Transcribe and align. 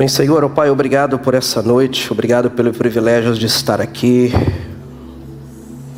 Bem, 0.00 0.08
Senhor, 0.08 0.42
oh 0.42 0.48
Pai, 0.48 0.70
obrigado 0.70 1.18
por 1.18 1.34
essa 1.34 1.60
noite, 1.60 2.10
obrigado 2.10 2.50
pelo 2.50 2.72
privilégio 2.72 3.34
de 3.34 3.44
estar 3.44 3.82
aqui, 3.82 4.32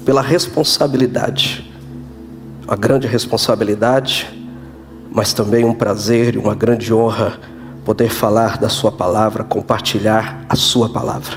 pela 0.05 0.21
responsabilidade, 0.21 1.73
a 2.67 2.75
grande 2.75 3.07
responsabilidade, 3.07 4.29
mas 5.09 5.33
também 5.33 5.65
um 5.65 5.73
prazer 5.73 6.35
e 6.35 6.39
uma 6.39 6.53
grande 6.53 6.93
honra 6.93 7.39
poder 7.85 8.09
falar 8.09 8.59
da 8.59 8.69
Sua 8.69 8.91
palavra, 8.91 9.45
compartilhar 9.45 10.45
a 10.49 10.57
Sua 10.57 10.89
palavra. 10.89 11.37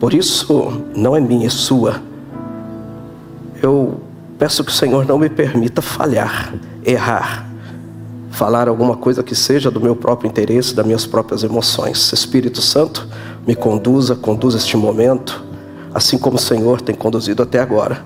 Por 0.00 0.12
isso, 0.12 0.82
não 0.96 1.14
é 1.14 1.20
minha, 1.20 1.46
é 1.46 1.50
sua. 1.50 2.02
Eu 3.62 4.00
peço 4.36 4.64
que 4.64 4.72
o 4.72 4.74
Senhor 4.74 5.06
não 5.06 5.16
me 5.16 5.28
permita 5.28 5.80
falhar, 5.80 6.54
errar 6.84 7.53
falar 8.34 8.68
alguma 8.68 8.96
coisa 8.96 9.22
que 9.22 9.34
seja 9.34 9.70
do 9.70 9.80
meu 9.80 9.94
próprio 9.94 10.28
interesse, 10.28 10.74
das 10.74 10.84
minhas 10.84 11.06
próprias 11.06 11.44
emoções. 11.44 12.12
Espírito 12.12 12.60
Santo, 12.60 13.06
me 13.46 13.54
conduza, 13.54 14.16
conduza 14.16 14.58
este 14.58 14.76
momento, 14.76 15.44
assim 15.94 16.18
como 16.18 16.36
o 16.36 16.40
Senhor 16.40 16.80
tem 16.80 16.96
conduzido 16.96 17.44
até 17.44 17.60
agora. 17.60 18.04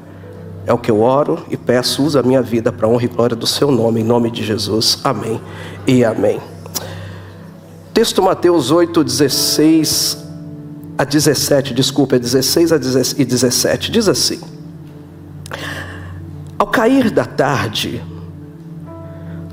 É 0.66 0.72
o 0.72 0.76
que 0.76 0.90
eu 0.90 1.00
oro 1.00 1.38
e 1.50 1.56
peço, 1.56 2.04
usa 2.04 2.20
a 2.20 2.22
minha 2.22 2.42
vida 2.42 2.70
para 2.70 2.86
honra 2.86 3.04
e 3.04 3.08
glória 3.08 3.34
do 3.34 3.46
seu 3.46 3.70
nome, 3.70 4.02
em 4.02 4.04
nome 4.04 4.30
de 4.30 4.44
Jesus. 4.44 4.98
Amém 5.02 5.40
e 5.86 6.04
amém. 6.04 6.38
Texto 7.94 8.22
Mateus 8.22 8.70
8, 8.70 9.02
16 9.02 10.26
a 10.98 11.04
17, 11.04 11.72
desculpa, 11.72 12.16
é 12.16 12.18
16 12.18 12.70
e 13.16 13.24
17, 13.24 13.90
diz 13.90 14.08
assim: 14.10 14.40
Ao 16.58 16.66
cair 16.66 17.10
da 17.10 17.24
tarde, 17.24 18.02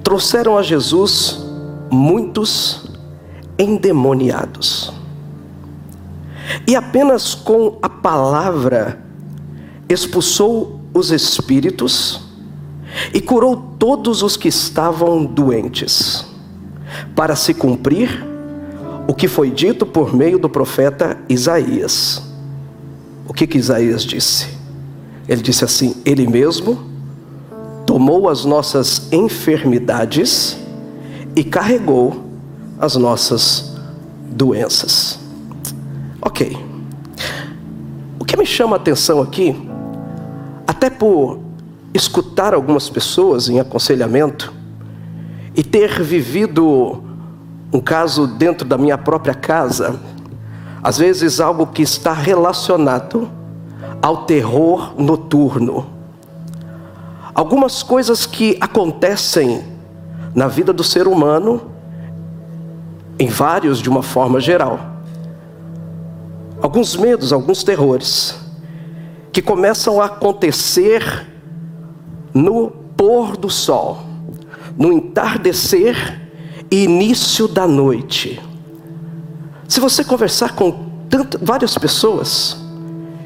trouxeram 0.05 0.55
a 0.55 0.61
Jesus 0.61 1.43
muitos 1.89 2.85
endemoniados. 3.57 4.93
E 6.67 6.75
apenas 6.75 7.33
com 7.33 7.79
a 7.81 7.89
palavra 7.89 9.03
expulsou 9.89 10.79
os 10.93 11.09
espíritos 11.09 12.21
e 13.15 13.19
curou 13.19 13.57
todos 13.79 14.21
os 14.21 14.37
que 14.37 14.47
estavam 14.47 15.25
doentes, 15.25 16.23
para 17.15 17.35
se 17.35 17.55
cumprir 17.55 18.23
o 19.07 19.13
que 19.13 19.27
foi 19.27 19.49
dito 19.49 19.87
por 19.87 20.15
meio 20.15 20.37
do 20.37 20.47
profeta 20.47 21.17
Isaías. 21.27 22.21
O 23.27 23.33
que, 23.33 23.47
que 23.47 23.57
Isaías 23.57 24.03
disse? 24.03 24.49
Ele 25.27 25.41
disse 25.41 25.65
assim: 25.65 25.95
Ele 26.05 26.27
mesmo 26.27 26.94
tomou 27.95 28.27
as 28.27 28.43
nossas 28.43 29.07
enfermidades 29.09 30.59
e 31.33 31.45
carregou 31.45 32.25
as 32.77 32.97
nossas 32.97 33.73
doenças. 34.31 35.17
Ok. 36.21 36.57
O 38.19 38.25
que 38.25 38.35
me 38.35 38.45
chama 38.45 38.75
a 38.75 38.79
atenção 38.79 39.21
aqui, 39.21 39.55
até 40.67 40.89
por 40.89 41.39
escutar 41.93 42.53
algumas 42.53 42.89
pessoas 42.89 43.47
em 43.47 43.61
aconselhamento 43.61 44.51
e 45.55 45.63
ter 45.63 46.03
vivido 46.03 47.01
um 47.71 47.79
caso 47.79 48.27
dentro 48.27 48.67
da 48.67 48.77
minha 48.77 48.97
própria 48.97 49.33
casa, 49.33 49.97
às 50.83 50.97
vezes 50.97 51.39
algo 51.39 51.67
que 51.67 51.81
está 51.81 52.11
relacionado 52.11 53.29
ao 54.01 54.25
terror 54.25 54.93
noturno 55.01 55.94
algumas 57.35 57.83
coisas 57.83 58.25
que 58.25 58.57
acontecem 58.61 59.61
na 60.33 60.47
vida 60.47 60.71
do 60.71 60.83
ser 60.83 61.05
humano, 61.05 61.69
em 63.19 63.27
vários 63.27 63.79
de 63.79 63.89
uma 63.89 64.01
forma 64.01 64.39
geral. 64.39 64.79
Alguns 66.61 66.95
medos, 66.95 67.33
alguns 67.33 67.61
terrores, 67.61 68.39
que 69.33 69.41
começam 69.41 70.01
a 70.01 70.05
acontecer 70.05 71.27
no 72.33 72.71
pôr 72.95 73.35
do 73.35 73.49
sol, 73.49 73.99
no 74.77 74.93
entardecer 74.93 76.21
e 76.71 76.85
início 76.85 77.49
da 77.49 77.67
noite. 77.67 78.41
Se 79.67 79.81
você 79.81 80.05
conversar 80.05 80.55
com 80.55 80.85
tanto, 81.09 81.37
várias 81.41 81.77
pessoas, 81.77 82.57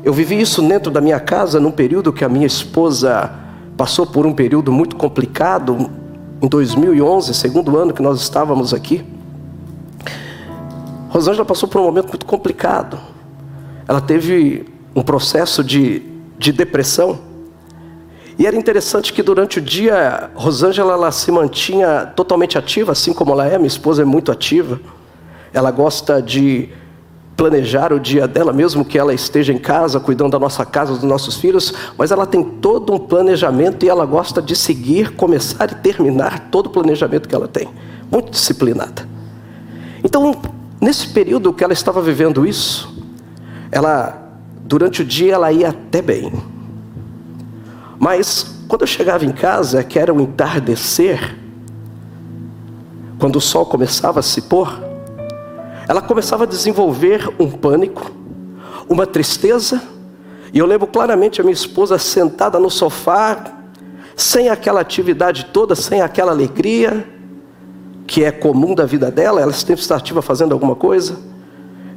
eu 0.03 0.14
vivi 0.14 0.40
isso 0.40 0.62
dentro 0.64 0.91
da 0.91 1.00
minha 1.00 1.20
casa 1.20 1.59
num 1.59 1.72
período 1.72 2.12
que 2.12 2.26
a 2.26 2.30
minha 2.30 2.47
esposa 2.47 3.49
passou 3.79 4.06
por 4.06 4.25
um 4.25 4.34
período 4.34 4.73
muito 4.73 4.97
complicado 4.97 5.90
em 6.41 6.50
2011, 6.50 7.34
segundo 7.34 7.78
ano 7.78 7.94
que 7.94 8.01
nós 8.01 8.19
estávamos 8.19 8.73
aqui. 8.73 9.06
Rosângela 11.07 11.45
passou 11.45 11.69
por 11.69 11.79
um 11.79 11.85
momento 11.85 12.09
muito 12.09 12.25
complicado. 12.25 13.00
Ela 13.88 14.01
teve 14.01 14.66
um 14.94 15.01
processo 15.01 15.63
de, 15.63 16.01
de 16.38 16.51
depressão. 16.51 17.19
E 18.38 18.45
era 18.45 18.57
interessante 18.57 19.13
que 19.13 19.23
durante 19.23 19.59
o 19.59 19.62
dia, 19.62 20.29
Rosângela 20.35 20.91
ela 20.91 21.09
se 21.09 21.31
mantinha 21.31 22.06
totalmente 22.17 22.57
ativa, 22.57 22.91
assim 22.91 23.13
como 23.13 23.31
ela 23.31 23.47
é. 23.47 23.57
Minha 23.57 23.67
esposa 23.67 24.01
é 24.01 24.06
muito 24.06 24.29
ativa. 24.29 24.78
Ela 25.53 25.72
gosta 25.72 26.22
de 26.22 26.67
planejar 27.40 27.94
o 27.94 28.00
dia 28.02 28.28
dela, 28.28 28.52
mesmo 28.52 28.84
que 28.84 29.00
ela 29.00 29.14
esteja 29.14 29.54
em 29.54 29.58
casa, 29.58 29.98
cuidando 29.98 30.32
da 30.32 30.40
nossa 30.40 30.66
casa, 30.66 30.92
dos 30.92 31.04
nossos 31.04 31.38
filhos, 31.38 31.74
mas 31.98 32.12
ela 32.12 32.28
tem 32.28 32.44
todo 32.44 32.92
um 32.92 33.00
planejamento 33.00 33.86
e 33.86 33.88
ela 33.88 34.06
gosta 34.06 34.42
de 34.42 34.54
seguir, 34.58 35.16
começar 35.16 35.72
e 35.72 35.76
terminar 35.76 36.50
todo 36.52 36.66
o 36.66 36.70
planejamento 36.70 37.30
que 37.30 37.34
ela 37.34 37.48
tem. 37.48 37.70
Muito 38.12 38.30
disciplinada. 38.32 39.08
Então, 40.04 40.36
nesse 40.82 41.08
período 41.08 41.54
que 41.54 41.64
ela 41.64 41.72
estava 41.72 42.02
vivendo 42.02 42.46
isso, 42.46 42.94
ela, 43.72 44.22
durante 44.66 45.02
o 45.02 45.06
dia, 45.06 45.36
ela 45.36 45.50
ia 45.50 45.70
até 45.70 46.02
bem. 46.02 46.34
Mas, 47.98 48.66
quando 48.68 48.82
eu 48.82 48.88
chegava 48.88 49.24
em 49.24 49.32
casa, 49.32 49.82
que 49.82 49.98
era 49.98 50.14
o 50.14 50.20
entardecer, 50.20 51.38
quando 53.18 53.38
o 53.38 53.42
sol 53.42 53.66
começava 53.66 54.20
a 54.20 54.24
se 54.24 54.42
pôr, 54.42 54.89
ela 55.90 56.04
começava 56.04 56.44
a 56.44 56.48
desenvolver 56.48 57.28
um 57.40 57.50
pânico, 57.50 58.12
uma 58.88 59.08
tristeza, 59.08 59.82
e 60.54 60.60
eu 60.60 60.68
lembro 60.68 60.86
claramente 60.86 61.42
a 61.42 61.44
minha 61.44 61.52
esposa 61.52 61.98
sentada 61.98 62.60
no 62.60 62.70
sofá, 62.70 63.56
sem 64.16 64.50
aquela 64.50 64.82
atividade 64.82 65.46
toda, 65.46 65.74
sem 65.74 66.00
aquela 66.00 66.32
alegria 66.32 67.08
que 68.06 68.24
é 68.24 68.32
comum 68.32 68.76
da 68.76 68.86
vida 68.86 69.10
dela, 69.10 69.42
ela 69.42 69.52
sempre 69.52 69.82
está 69.82 69.96
ativa 69.96 70.22
fazendo 70.22 70.54
alguma 70.54 70.76
coisa, 70.76 71.18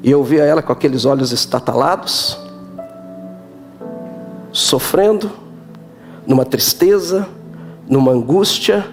e 0.03 0.11
eu 0.11 0.25
via 0.25 0.43
ela 0.43 0.63
com 0.63 0.73
aqueles 0.73 1.05
olhos 1.05 1.31
estatalados, 1.31 2.41
sofrendo, 4.51 5.31
numa 6.27 6.47
tristeza, 6.47 7.29
numa 7.87 8.13
angústia, 8.13 8.87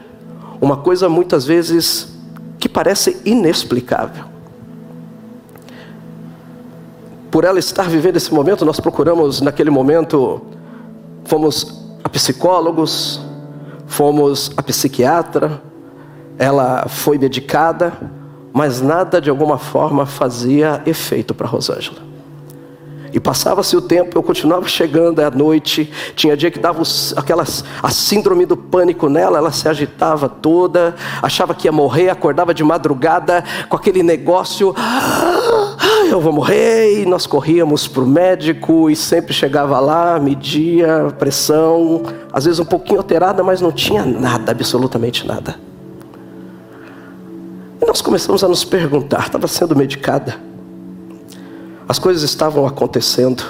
uma 0.59 0.75
coisa 0.75 1.07
muitas 1.07 1.45
vezes 1.45 2.17
que 2.59 2.67
parece 2.67 3.21
inexplicável. 3.23 4.28
Por 7.31 7.43
ela 7.43 7.59
estar 7.59 7.87
vivendo 7.87 8.17
esse 8.17 8.33
momento, 8.33 8.65
nós 8.65 8.79
procuramos 8.79 9.41
naquele 9.41 9.69
momento, 9.69 10.41
fomos 11.25 11.85
a 12.03 12.09
psicólogos, 12.09 13.21
fomos 13.85 14.51
a 14.57 14.63
psiquiatra, 14.63 15.61
ela 16.37 16.87
foi 16.87 17.17
medicada, 17.17 17.93
mas 18.51 18.81
nada 18.81 19.21
de 19.21 19.29
alguma 19.29 19.57
forma 19.57 20.05
fazia 20.05 20.81
efeito 20.85 21.33
para 21.33 21.47
Rosângela. 21.47 22.09
E 23.11 23.19
passava-se 23.19 23.75
o 23.75 23.81
tempo, 23.81 24.17
eu 24.17 24.21
continuava 24.21 24.67
chegando 24.67 25.19
à 25.19 25.31
noite. 25.31 25.91
Tinha 26.15 26.37
dia 26.37 26.51
que 26.51 26.59
dava 26.59 26.83
aquelas, 27.15 27.65
a 27.81 27.89
síndrome 27.89 28.45
do 28.45 28.55
pânico 28.55 29.09
nela, 29.09 29.39
ela 29.39 29.51
se 29.51 29.67
agitava 29.67 30.29
toda, 30.29 30.95
achava 31.21 31.55
que 31.55 31.67
ia 31.67 31.71
morrer, 31.71 32.09
acordava 32.09 32.53
de 32.53 32.63
madrugada 32.63 33.43
com 33.67 33.75
aquele 33.75 34.03
negócio. 34.03 34.75
Ah, 35.99 36.05
eu 36.05 36.21
vou 36.21 36.31
morrer. 36.31 37.01
E 37.01 37.05
nós 37.05 37.27
corríamos 37.27 37.85
para 37.87 38.03
o 38.03 38.07
médico 38.07 38.89
e 38.89 38.95
sempre 38.95 39.33
chegava 39.33 39.79
lá, 39.81 40.17
media 40.17 41.13
pressão, 41.19 42.03
às 42.31 42.45
vezes 42.45 42.59
um 42.59 42.65
pouquinho 42.65 42.99
alterada, 42.99 43.43
mas 43.43 43.59
não 43.59 43.71
tinha 43.71 44.05
nada, 44.05 44.51
absolutamente 44.53 45.27
nada. 45.27 45.59
E 47.81 47.85
nós 47.85 48.01
começamos 48.01 48.43
a 48.45 48.47
nos 48.47 48.63
perguntar: 48.63 49.25
estava 49.25 49.47
sendo 49.47 49.75
medicada? 49.75 50.35
As 51.87 51.99
coisas 51.99 52.23
estavam 52.23 52.65
acontecendo. 52.65 53.43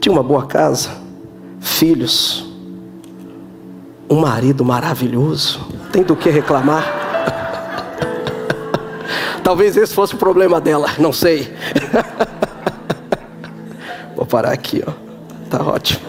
tinha 0.00 0.12
uma 0.12 0.22
boa 0.22 0.46
casa, 0.46 0.90
filhos, 1.58 2.52
um 4.10 4.16
marido 4.20 4.62
maravilhoso, 4.62 5.60
tem 5.90 6.02
do 6.02 6.14
que 6.14 6.28
reclamar. 6.28 7.07
Talvez 9.48 9.78
esse 9.78 9.94
fosse 9.94 10.14
o 10.14 10.18
problema 10.18 10.60
dela, 10.60 10.90
não 10.98 11.10
sei. 11.10 11.50
Vou 14.14 14.26
parar 14.26 14.52
aqui, 14.52 14.84
ó. 14.86 14.92
Tá 15.48 15.62
ótimo. 15.62 16.02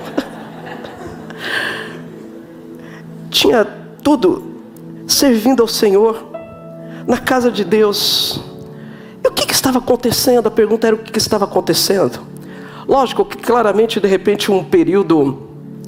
Tinha 3.32 3.64
tudo 4.04 4.44
servindo 5.08 5.62
ao 5.62 5.70
Senhor 5.70 6.30
na 7.08 7.18
casa 7.18 7.50
de 7.50 7.64
Deus. 7.64 8.42
E 9.24 9.28
o 9.30 9.32
que, 9.32 9.48
que 9.48 9.54
estava 9.54 9.78
acontecendo? 9.78 10.48
A 10.48 10.52
pergunta 10.52 10.88
era 10.88 10.98
o 10.98 11.00
que, 11.00 11.10
que 11.10 11.18
estava 11.18 11.46
acontecendo. 11.46 12.20
Lógico 12.86 13.24
que 13.24 13.38
claramente 13.38 14.02
de 14.02 14.08
repente 14.10 14.52
um 14.52 14.66
período 14.66 15.48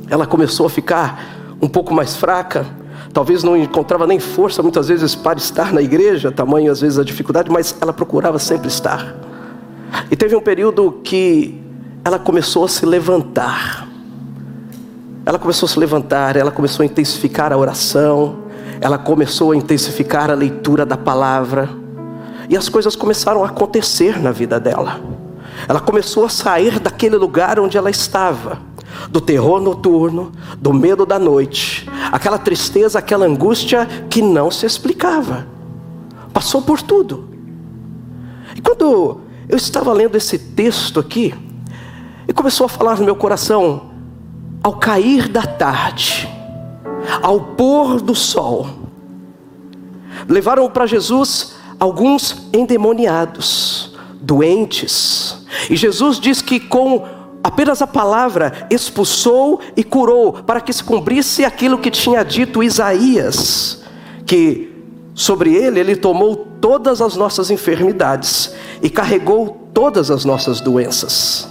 ela 0.09 0.25
começou 0.25 0.68
a 0.68 0.69
ficar 0.69 1.21
um 1.62 1.68
pouco 1.68 1.94
mais 1.94 2.15
fraca, 2.15 2.65
talvez 3.12 3.44
não 3.44 3.58
encontrava 3.58 4.08
nem 4.08 4.19
força 4.19 4.63
muitas 4.63 4.88
vezes 4.88 5.16
para 5.16 5.38
estar 5.38 5.74
na 5.74 5.81
igreja, 5.81 6.31
tamanho 6.31 6.72
às 6.72 6.81
vezes 6.81 6.98
a 6.98 7.04
dificuldade, 7.04 7.52
mas 7.52 7.75
ela 7.81 7.94
procurava 7.94 8.40
sempre 8.40 8.68
estar. 8.68 9.16
E 10.10 10.16
teve 10.16 10.36
um 10.36 10.42
período 10.42 11.00
que 11.04 11.62
ela 12.04 12.18
começou 12.18 12.66
a 12.66 12.68
se 12.68 12.86
levantar. 12.86 13.88
Ela 15.25 15.38
começou 15.38 15.68
a 15.68 15.69
se 15.69 15.80
levantar, 15.80 16.36
ela 16.36 16.52
começou 16.52 16.84
a 16.84 16.86
intensificar 16.86 17.54
a 17.54 17.58
oração, 17.58 18.40
ela 18.80 18.98
começou 18.98 19.52
a 19.52 19.56
intensificar 19.56 20.31
a 20.31 20.34
leitura 20.34 20.86
da 20.86 20.98
palavra, 20.98 21.69
e 22.50 22.57
as 22.57 22.68
coisas 22.68 22.96
começaram 22.96 23.44
a 23.44 23.48
acontecer 23.48 24.19
na 24.19 24.31
vida 24.31 24.60
dela. 24.60 25.00
Ela 25.68 25.80
começou 25.80 26.25
a 26.25 26.30
sair 26.30 26.80
daquele 26.80 27.16
lugar 27.16 27.60
onde 27.60 27.78
ela 27.78 27.90
estava 27.90 28.70
do 29.10 29.20
terror 29.22 29.62
noturno, 29.62 30.32
do 30.58 30.74
medo 30.74 31.06
da 31.06 31.20
noite, 31.20 31.90
aquela 32.12 32.38
tristeza, 32.38 33.00
aquela 33.00 33.26
angústia 33.26 33.86
que 34.10 34.22
não 34.22 34.50
se 34.52 34.66
explicava. 34.66 35.48
Passou 36.34 36.62
por 36.62 36.82
tudo. 36.82 37.30
E 38.56 38.62
quando 38.62 39.22
eu 39.48 39.58
estava 39.58 39.92
lendo 39.94 40.16
esse 40.16 40.38
texto 40.38 41.00
aqui, 41.00 41.34
e 42.28 42.34
começou 42.34 42.66
a 42.66 42.70
falar 42.70 42.98
no 42.98 43.06
meu 43.06 43.16
coração, 43.16 43.92
ao 44.64 44.74
cair 44.74 45.28
da 45.28 45.44
tarde, 45.44 46.30
ao 47.22 47.40
pôr 47.40 48.00
do 48.00 48.16
sol, 48.16 48.68
levaram 50.28 50.70
para 50.70 50.86
Jesus 50.86 51.56
alguns 51.80 52.48
endemoniados, 52.54 53.98
doentes, 54.22 55.46
e 55.70 55.76
Jesus 55.76 56.20
diz 56.20 56.42
que 56.42 56.60
com 56.60 57.06
apenas 57.44 57.82
a 57.82 57.88
palavra 57.88 58.68
expulsou 58.70 59.60
e 59.76 59.84
curou, 59.84 60.34
para 60.34 60.62
que 60.62 60.72
se 60.72 60.84
cumprisse 60.84 61.44
aquilo 61.44 61.78
que 61.78 61.90
tinha 61.90 62.24
dito 62.24 62.64
Isaías, 62.64 63.82
que 64.26 64.72
sobre 65.14 65.54
ele 65.54 65.80
ele 65.80 65.96
tomou 65.96 66.36
todas 66.36 67.02
as 67.02 67.16
nossas 67.16 67.50
enfermidades 67.50 68.54
e 68.82 68.90
carregou 68.90 69.70
todas 69.74 70.12
as 70.12 70.26
nossas 70.26 70.62
doenças. 70.62 71.48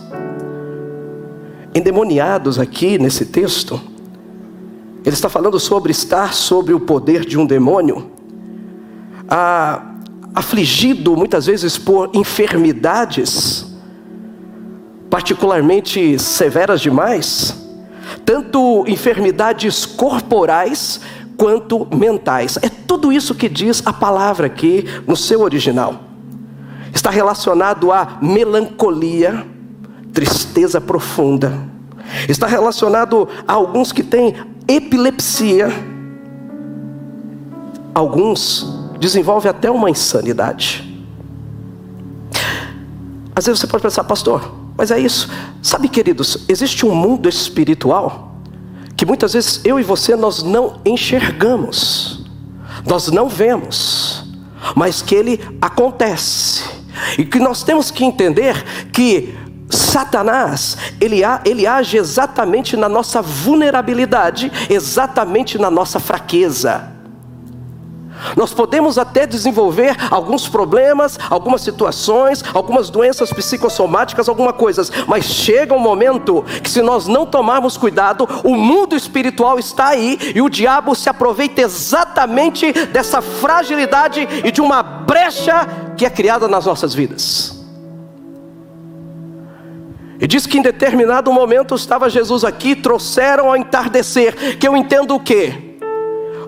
Endemoniados 1.75 2.59
aqui 2.59 2.99
nesse 2.99 3.27
texto, 3.27 3.81
ele 5.05 5.15
está 5.15 5.29
falando 5.29 5.59
sobre 5.59 5.93
estar 5.93 6.35
sobre 6.35 6.75
o 6.75 6.81
poder 6.81 7.25
de 7.25 7.39
um 7.39 7.47
demônio, 7.47 8.11
ah, 9.29 9.95
afligido 10.35 11.17
muitas 11.17 11.47
vezes 11.47 11.79
por 11.79 12.11
enfermidades 12.15 13.70
particularmente 15.11 16.19
severas 16.19 16.81
demais, 16.81 17.55
tanto 18.25 18.85
enfermidades 18.87 19.85
corporais 19.85 21.01
quanto 21.37 21.87
mentais. 21.95 22.59
É 22.63 22.69
tudo 22.69 23.13
isso 23.13 23.35
que 23.35 23.49
diz 23.49 23.83
a 23.85 23.93
palavra 23.93 24.47
aqui 24.47 24.85
no 25.07 25.17
seu 25.17 25.41
original. 25.41 26.05
Está 26.95 27.11
relacionado 27.11 27.91
à 27.91 28.19
melancolia, 28.23 29.45
tristeza 30.13 30.81
profunda. 30.81 31.53
Está 32.29 32.47
relacionado 32.47 33.29
a 33.47 33.53
alguns 33.53 33.93
que 33.93 34.03
têm 34.03 34.35
epilepsia. 34.69 35.69
Alguns 37.95 38.67
desenvolvem 38.99 39.51
até 39.51 39.71
uma 39.71 39.91
insanidade. 39.91 40.87
Às 43.35 43.47
vezes 43.47 43.61
você 43.61 43.67
pode 43.67 43.83
pensar, 43.83 44.05
pastor, 44.05 44.60
mas 44.81 44.91
é 44.91 44.99
isso. 44.99 45.29
Sabe, 45.63 45.91
queridos, 45.91 46.39
existe 46.49 46.87
um 46.87 46.95
mundo 46.95 47.29
espiritual 47.29 48.33
que 48.97 49.05
muitas 49.05 49.35
vezes 49.35 49.61
eu 49.63 49.79
e 49.79 49.83
você 49.83 50.17
nós 50.17 50.43
não 50.43 50.81
enxergamos, 50.87 52.25
nós 52.87 53.09
não 53.09 53.29
vemos, 53.29 54.25
mas 54.75 55.03
que 55.03 55.15
ele 55.15 55.39
acontece. 55.61 56.65
E 57.19 57.27
que 57.27 57.39
nós 57.39 57.63
temos 57.63 57.91
que 57.91 58.07
entender 58.07 58.65
que 58.91 59.35
Satanás, 59.69 60.79
ele, 60.99 61.21
ele 61.45 61.67
age 61.67 61.99
exatamente 61.99 62.75
na 62.75 62.89
nossa 62.89 63.21
vulnerabilidade, 63.21 64.51
exatamente 64.71 65.59
na 65.59 65.71
nossa 65.71 66.01
fraqueza. 66.01 66.91
Nós 68.37 68.53
podemos 68.53 68.99
até 68.99 69.27
desenvolver 69.27 69.97
alguns 70.11 70.49
problemas, 70.49 71.19
algumas 71.29 71.63
situações, 71.63 72.45
algumas 72.55 72.91
doenças 72.91 73.33
psicossomáticas, 73.33 74.29
algumas 74.29 74.55
coisas, 74.57 74.91
mas 75.07 75.25
chega 75.25 75.75
um 75.75 75.79
momento 75.79 76.45
que, 76.63 76.71
se 76.71 76.83
nós 76.83 77.07
não 77.07 77.27
tomarmos 77.27 77.77
cuidado, 77.77 78.29
o 78.45 78.57
mundo 78.57 78.97
espiritual 78.97 79.59
está 79.59 79.89
aí 79.89 80.19
e 80.35 80.43
o 80.43 80.49
diabo 80.49 80.95
se 80.95 81.09
aproveita 81.09 81.61
exatamente 81.61 82.73
dessa 82.73 83.21
fragilidade 83.21 84.27
e 84.45 84.51
de 84.51 84.61
uma 84.61 84.83
brecha 84.83 85.67
que 85.97 86.05
é 86.05 86.11
criada 86.11 86.49
nas 86.49 86.67
nossas 86.67 86.95
vidas. 86.95 87.61
E 90.21 90.27
diz 90.27 90.47
que 90.47 90.59
em 90.59 90.63
determinado 90.63 91.33
momento 91.33 91.75
estava 91.75 92.11
Jesus 92.11 92.45
aqui, 92.45 92.77
trouxeram 92.77 93.49
ao 93.49 93.57
entardecer, 93.57 94.59
que 94.59 94.69
eu 94.69 94.77
entendo 94.77 95.15
o 95.15 95.21
que? 95.21 95.70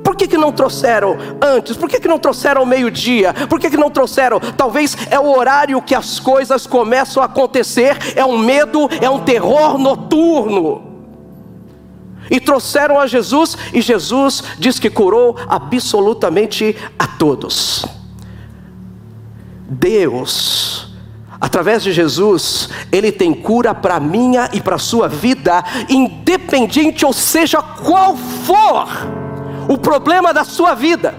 Por 0.02 0.16
que, 0.16 0.26
que 0.26 0.36
não 0.36 0.52
trouxeram 0.52 1.16
antes? 1.40 1.76
Por 1.76 1.88
que, 1.88 2.00
que 2.00 2.08
não 2.08 2.18
trouxeram 2.18 2.62
ao 2.62 2.66
meio-dia? 2.66 3.32
Por 3.48 3.60
que, 3.60 3.70
que 3.70 3.76
não 3.76 3.90
trouxeram? 3.90 4.40
Talvez 4.40 4.96
é 5.10 5.18
o 5.18 5.36
horário 5.36 5.80
que 5.80 5.94
as 5.94 6.18
coisas 6.18 6.66
começam 6.66 7.22
a 7.22 7.26
acontecer, 7.26 7.96
é 8.16 8.24
um 8.24 8.36
medo, 8.36 8.88
é 9.00 9.08
um 9.08 9.20
terror 9.20 9.78
noturno. 9.78 10.90
E 12.30 12.40
trouxeram 12.40 12.98
a 12.98 13.06
Jesus, 13.06 13.56
e 13.72 13.80
Jesus 13.80 14.42
diz 14.58 14.78
que 14.78 14.90
curou 14.90 15.36
absolutamente 15.48 16.76
a 16.98 17.06
todos. 17.06 17.84
Deus, 19.68 20.94
através 21.40 21.82
de 21.82 21.92
Jesus, 21.92 22.68
Ele 22.90 23.12
tem 23.12 23.32
cura 23.32 23.74
para 23.74 23.96
a 23.96 24.00
minha 24.00 24.48
e 24.52 24.60
para 24.60 24.76
a 24.76 24.78
sua 24.78 25.08
vida, 25.08 25.64
independente, 25.88 27.04
ou 27.04 27.12
seja, 27.12 27.60
qual 27.62 28.16
for 28.16 29.21
o 29.72 29.78
problema 29.78 30.32
da 30.32 30.44
sua 30.44 30.74
vida. 30.74 31.14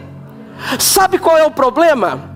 Sabe 0.79 1.17
qual 1.17 1.38
é 1.38 1.45
o 1.45 1.51
problema? 1.51 2.33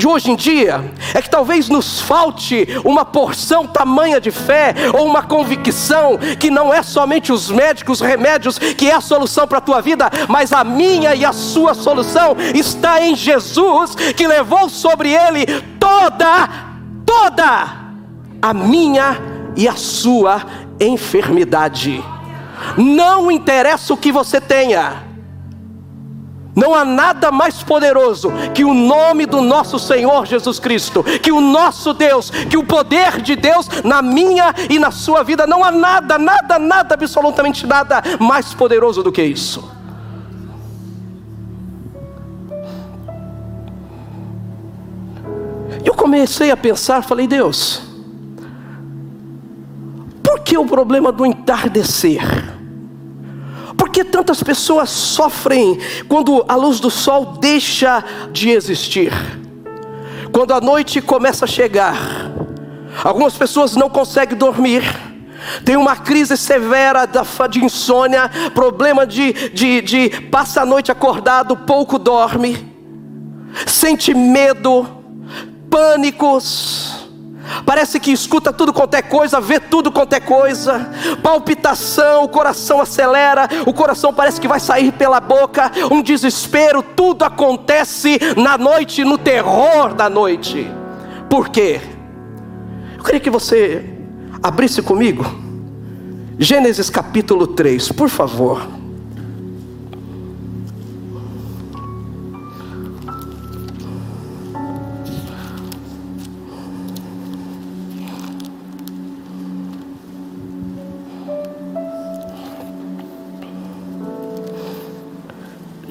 de 0.00 0.08
hoje 0.08 0.30
em 0.30 0.36
dia 0.36 0.82
é 1.12 1.20
que 1.20 1.28
talvez 1.28 1.68
nos 1.68 2.00
falte 2.00 2.66
uma 2.86 3.04
porção 3.04 3.66
tamanha 3.66 4.18
de 4.18 4.30
fé 4.30 4.74
ou 4.98 5.06
uma 5.06 5.22
convicção 5.22 6.16
que 6.38 6.50
não 6.50 6.72
é 6.72 6.82
somente 6.82 7.30
os 7.30 7.50
médicos, 7.50 8.00
os 8.00 8.06
remédios 8.06 8.58
que 8.58 8.88
é 8.88 8.94
a 8.94 9.00
solução 9.02 9.46
para 9.46 9.58
a 9.58 9.60
tua 9.60 9.82
vida, 9.82 10.10
mas 10.26 10.54
a 10.54 10.64
minha 10.64 11.14
e 11.14 11.22
a 11.22 11.34
sua 11.34 11.74
solução 11.74 12.34
está 12.54 13.02
em 13.02 13.14
Jesus 13.14 13.94
que 14.16 14.26
levou 14.26 14.70
sobre 14.70 15.12
ele 15.12 15.44
toda, 15.78 16.48
toda 17.04 17.68
a 18.40 18.54
minha 18.54 19.18
e 19.54 19.68
a 19.68 19.76
sua 19.76 20.46
enfermidade. 20.80 22.02
Não 22.78 23.30
interessa 23.30 23.92
o 23.92 23.98
que 23.98 24.10
você 24.10 24.40
tenha. 24.40 25.09
Não 26.60 26.74
há 26.74 26.84
nada 26.84 27.32
mais 27.32 27.62
poderoso 27.62 28.30
que 28.54 28.66
o 28.66 28.74
nome 28.74 29.24
do 29.24 29.40
nosso 29.40 29.78
Senhor 29.78 30.26
Jesus 30.26 30.58
Cristo, 30.58 31.02
que 31.02 31.32
o 31.32 31.40
nosso 31.40 31.94
Deus, 31.94 32.28
que 32.28 32.58
o 32.58 32.62
poder 32.62 33.22
de 33.22 33.34
Deus 33.34 33.66
na 33.82 34.02
minha 34.02 34.54
e 34.68 34.78
na 34.78 34.90
sua 34.90 35.24
vida. 35.24 35.46
Não 35.46 35.64
há 35.64 35.70
nada, 35.70 36.18
nada, 36.18 36.58
nada, 36.58 36.94
absolutamente 36.94 37.66
nada 37.66 38.02
mais 38.20 38.52
poderoso 38.52 39.02
do 39.02 39.10
que 39.10 39.22
isso. 39.22 39.70
Eu 45.82 45.94
comecei 45.94 46.50
a 46.50 46.56
pensar, 46.58 47.02
falei, 47.02 47.26
Deus, 47.26 47.80
por 50.22 50.40
que 50.40 50.58
o 50.58 50.66
problema 50.66 51.10
do 51.10 51.24
entardecer? 51.24 52.59
Por 53.80 53.88
que 53.88 54.04
tantas 54.04 54.42
pessoas 54.42 54.90
sofrem 54.90 55.78
quando 56.06 56.44
a 56.46 56.54
luz 56.54 56.80
do 56.80 56.90
sol 56.90 57.38
deixa 57.40 58.04
de 58.30 58.50
existir? 58.50 59.10
Quando 60.30 60.52
a 60.52 60.60
noite 60.60 61.00
começa 61.00 61.46
a 61.46 61.48
chegar, 61.48 61.96
algumas 63.02 63.38
pessoas 63.38 63.74
não 63.76 63.88
conseguem 63.88 64.36
dormir, 64.36 64.82
tem 65.64 65.78
uma 65.78 65.96
crise 65.96 66.36
severa 66.36 67.08
de 67.48 67.64
insônia, 67.64 68.30
problema 68.54 69.06
de, 69.06 69.32
de, 69.48 69.80
de 69.80 70.10
passa 70.30 70.60
a 70.60 70.66
noite 70.66 70.92
acordado, 70.92 71.56
pouco 71.56 71.98
dorme, 71.98 72.58
sente 73.66 74.12
medo, 74.12 74.86
pânicos, 75.70 77.09
Parece 77.64 78.00
que 78.00 78.10
escuta 78.10 78.52
tudo 78.52 78.72
quanto 78.72 78.94
é 78.94 79.02
coisa, 79.02 79.40
vê 79.40 79.60
tudo 79.60 79.90
quanto 79.92 80.12
é 80.12 80.20
coisa, 80.20 80.90
palpitação, 81.22 82.24
o 82.24 82.28
coração 82.28 82.80
acelera, 82.80 83.48
o 83.66 83.72
coração 83.72 84.12
parece 84.12 84.40
que 84.40 84.48
vai 84.48 84.60
sair 84.60 84.92
pela 84.92 85.20
boca, 85.20 85.70
um 85.90 86.02
desespero, 86.02 86.82
tudo 86.82 87.24
acontece 87.24 88.18
na 88.36 88.56
noite, 88.56 89.04
no 89.04 89.18
terror 89.18 89.94
da 89.94 90.08
noite. 90.08 90.70
Por 91.28 91.48
quê? 91.48 91.80
Eu 92.96 93.04
queria 93.04 93.20
que 93.20 93.30
você 93.30 93.84
abrisse 94.42 94.82
comigo 94.82 95.24
Gênesis 96.42 96.88
capítulo 96.88 97.46
3, 97.48 97.92
por 97.92 98.08
favor. 98.08 98.79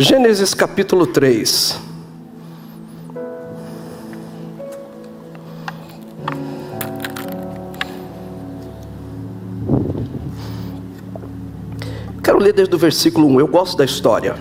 Gênesis 0.01 0.53
capítulo 0.53 1.05
3. 1.05 1.77
Quero 12.23 12.39
ler 12.39 12.53
desde 12.53 12.73
o 12.73 12.77
versículo 12.77 13.27
1. 13.27 13.41
Eu 13.41 13.47
gosto 13.49 13.75
da 13.75 13.83
história. 13.83 14.37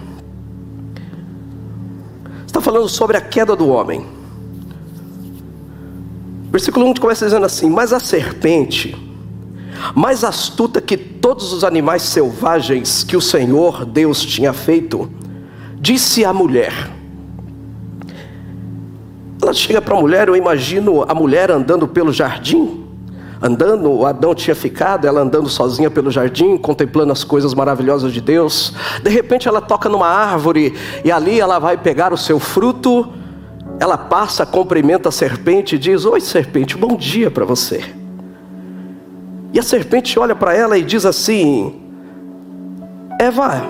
Está 2.47 2.61
falando 2.61 2.88
sobre 2.88 3.17
a 3.17 3.21
queda 3.21 3.57
do 3.57 3.67
homem. 3.67 4.07
Versículo 6.53 6.87
1 6.87 6.95
começa 6.95 7.25
dizendo 7.25 7.47
assim: 7.47 7.69
Mas 7.69 7.93
a 7.93 7.99
serpente, 7.99 8.97
mais 9.93 10.23
astuta 10.23 10.81
que 10.81 10.97
todos 10.97 11.53
os 11.53 11.65
animais 11.65 12.03
selvagens 12.03 13.03
que 13.03 13.17
o 13.17 13.21
Senhor 13.21 13.85
Deus 13.85 14.25
tinha 14.25 14.53
feito, 14.53 15.11
disse 15.80 16.25
à 16.25 16.32
mulher. 16.32 16.73
Ela 19.40 19.52
chega 19.52 19.80
para 19.80 19.97
a 19.97 20.00
mulher, 20.00 20.28
eu 20.28 20.37
imagino 20.37 21.04
a 21.08 21.14
mulher 21.14 21.50
andando 21.50 21.87
pelo 21.87 22.12
jardim, 22.12 22.85
andando, 23.40 24.04
Adão 24.04 24.35
tinha 24.35 24.54
ficado, 24.54 25.06
ela 25.06 25.20
andando 25.20 25.49
sozinha 25.49 25.90
pelo 25.90 26.11
jardim, 26.11 26.56
contemplando 26.56 27.12
as 27.12 27.23
coisas 27.23 27.54
maravilhosas 27.54 28.12
de 28.12 28.20
Deus. 28.20 28.75
De 29.02 29.11
repente 29.11 29.47
ela 29.49 29.61
toca 29.61 29.88
numa 29.88 30.08
árvore 30.08 30.75
e 31.04 31.12
ali 31.12 31.40
ela 31.40 31.58
vai 31.58 31.76
pegar 31.76 32.12
o 32.12 32.16
seu 32.16 32.38
fruto. 32.40 33.08
Ela 33.80 33.97
passa, 33.97 34.44
cumprimenta 34.44 35.08
a 35.08 35.12
serpente 35.12 35.76
e 35.76 35.78
diz: 35.78 36.04
Oi, 36.04 36.20
serpente, 36.20 36.76
bom 36.76 36.97
dia 36.97 37.30
para 37.30 37.44
você. 37.44 37.85
E 39.52 39.58
a 39.58 39.62
serpente 39.62 40.18
olha 40.18 40.35
para 40.35 40.52
ela 40.52 40.76
e 40.76 40.82
diz 40.82 41.06
assim: 41.06 41.80
Eva, 43.20 43.62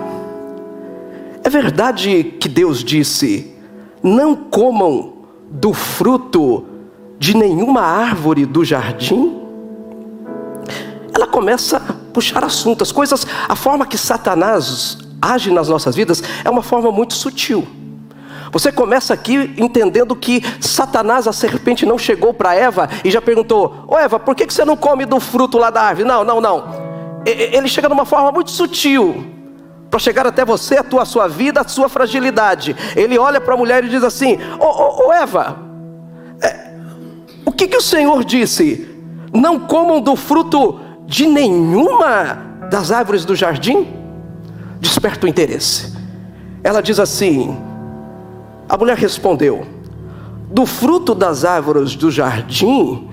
é 1.49 1.51
verdade 1.51 2.23
que 2.39 2.47
Deus 2.47 2.83
disse: 2.83 3.55
Não 4.03 4.35
comam 4.35 5.13
do 5.49 5.73
fruto 5.73 6.63
de 7.17 7.35
nenhuma 7.35 7.81
árvore 7.81 8.45
do 8.45 8.63
jardim? 8.63 9.35
Ela 11.11 11.25
começa 11.25 11.77
a 11.77 11.93
puxar 12.13 12.43
assunto, 12.43 12.83
as 12.83 12.91
coisas, 12.91 13.25
a 13.47 13.55
forma 13.55 13.87
que 13.87 13.97
Satanás 13.97 14.99
age 15.19 15.51
nas 15.51 15.67
nossas 15.67 15.95
vidas 15.95 16.23
é 16.45 16.49
uma 16.49 16.61
forma 16.61 16.91
muito 16.91 17.15
sutil. 17.15 17.67
Você 18.51 18.71
começa 18.71 19.13
aqui 19.13 19.51
entendendo 19.57 20.15
que 20.15 20.43
Satanás, 20.61 21.27
a 21.27 21.33
serpente, 21.33 21.83
não 21.83 21.97
chegou 21.97 22.31
para 22.31 22.53
Eva 22.53 22.87
e 23.03 23.09
já 23.09 23.21
perguntou: 23.21 23.85
Ô 23.87 23.97
Eva, 23.97 24.19
por 24.19 24.35
que 24.35 24.45
você 24.45 24.63
não 24.63 24.77
come 24.77 25.03
do 25.03 25.19
fruto 25.19 25.57
lá 25.57 25.71
da 25.71 25.81
árvore? 25.81 26.07
Não, 26.07 26.23
não, 26.23 26.39
não. 26.39 26.89
Ele 27.25 27.67
chega 27.67 27.87
de 27.87 27.93
uma 27.93 28.05
forma 28.05 28.31
muito 28.31 28.51
sutil 28.51 29.38
para 29.89 29.99
chegar 29.99 30.27
até 30.27 30.45
você, 30.45 30.77
a 30.77 30.83
tua 30.83 31.01
a 31.01 31.05
sua 31.05 31.27
vida, 31.27 31.61
a 31.61 31.67
sua 31.67 31.89
fragilidade. 31.89 32.75
Ele 32.95 33.17
olha 33.17 33.41
para 33.41 33.53
a 33.53 33.57
mulher 33.57 33.83
e 33.83 33.89
diz 33.89 34.03
assim: 34.03 34.35
Ô 34.59 34.63
oh, 34.65 34.65
oh, 34.65 35.07
oh, 35.07 35.13
Eva, 35.13 35.57
é, 36.41 36.71
o 37.45 37.51
que, 37.51 37.67
que 37.67 37.77
o 37.77 37.81
Senhor 37.81 38.23
disse? 38.23 38.87
Não 39.33 39.59
comam 39.59 40.01
do 40.01 40.15
fruto 40.15 40.79
de 41.05 41.25
nenhuma 41.25 42.37
das 42.69 42.91
árvores 42.91 43.25
do 43.25 43.35
jardim? 43.35 43.87
Desperta 44.79 45.25
o 45.25 45.29
interesse. 45.29 45.93
Ela 46.63 46.81
diz 46.81 46.99
assim: 46.99 47.57
a 48.67 48.77
mulher 48.77 48.97
respondeu: 48.97 49.65
do 50.51 50.65
fruto 50.65 51.15
das 51.15 51.43
árvores 51.43 51.95
do 51.95 52.11
jardim, 52.11 53.09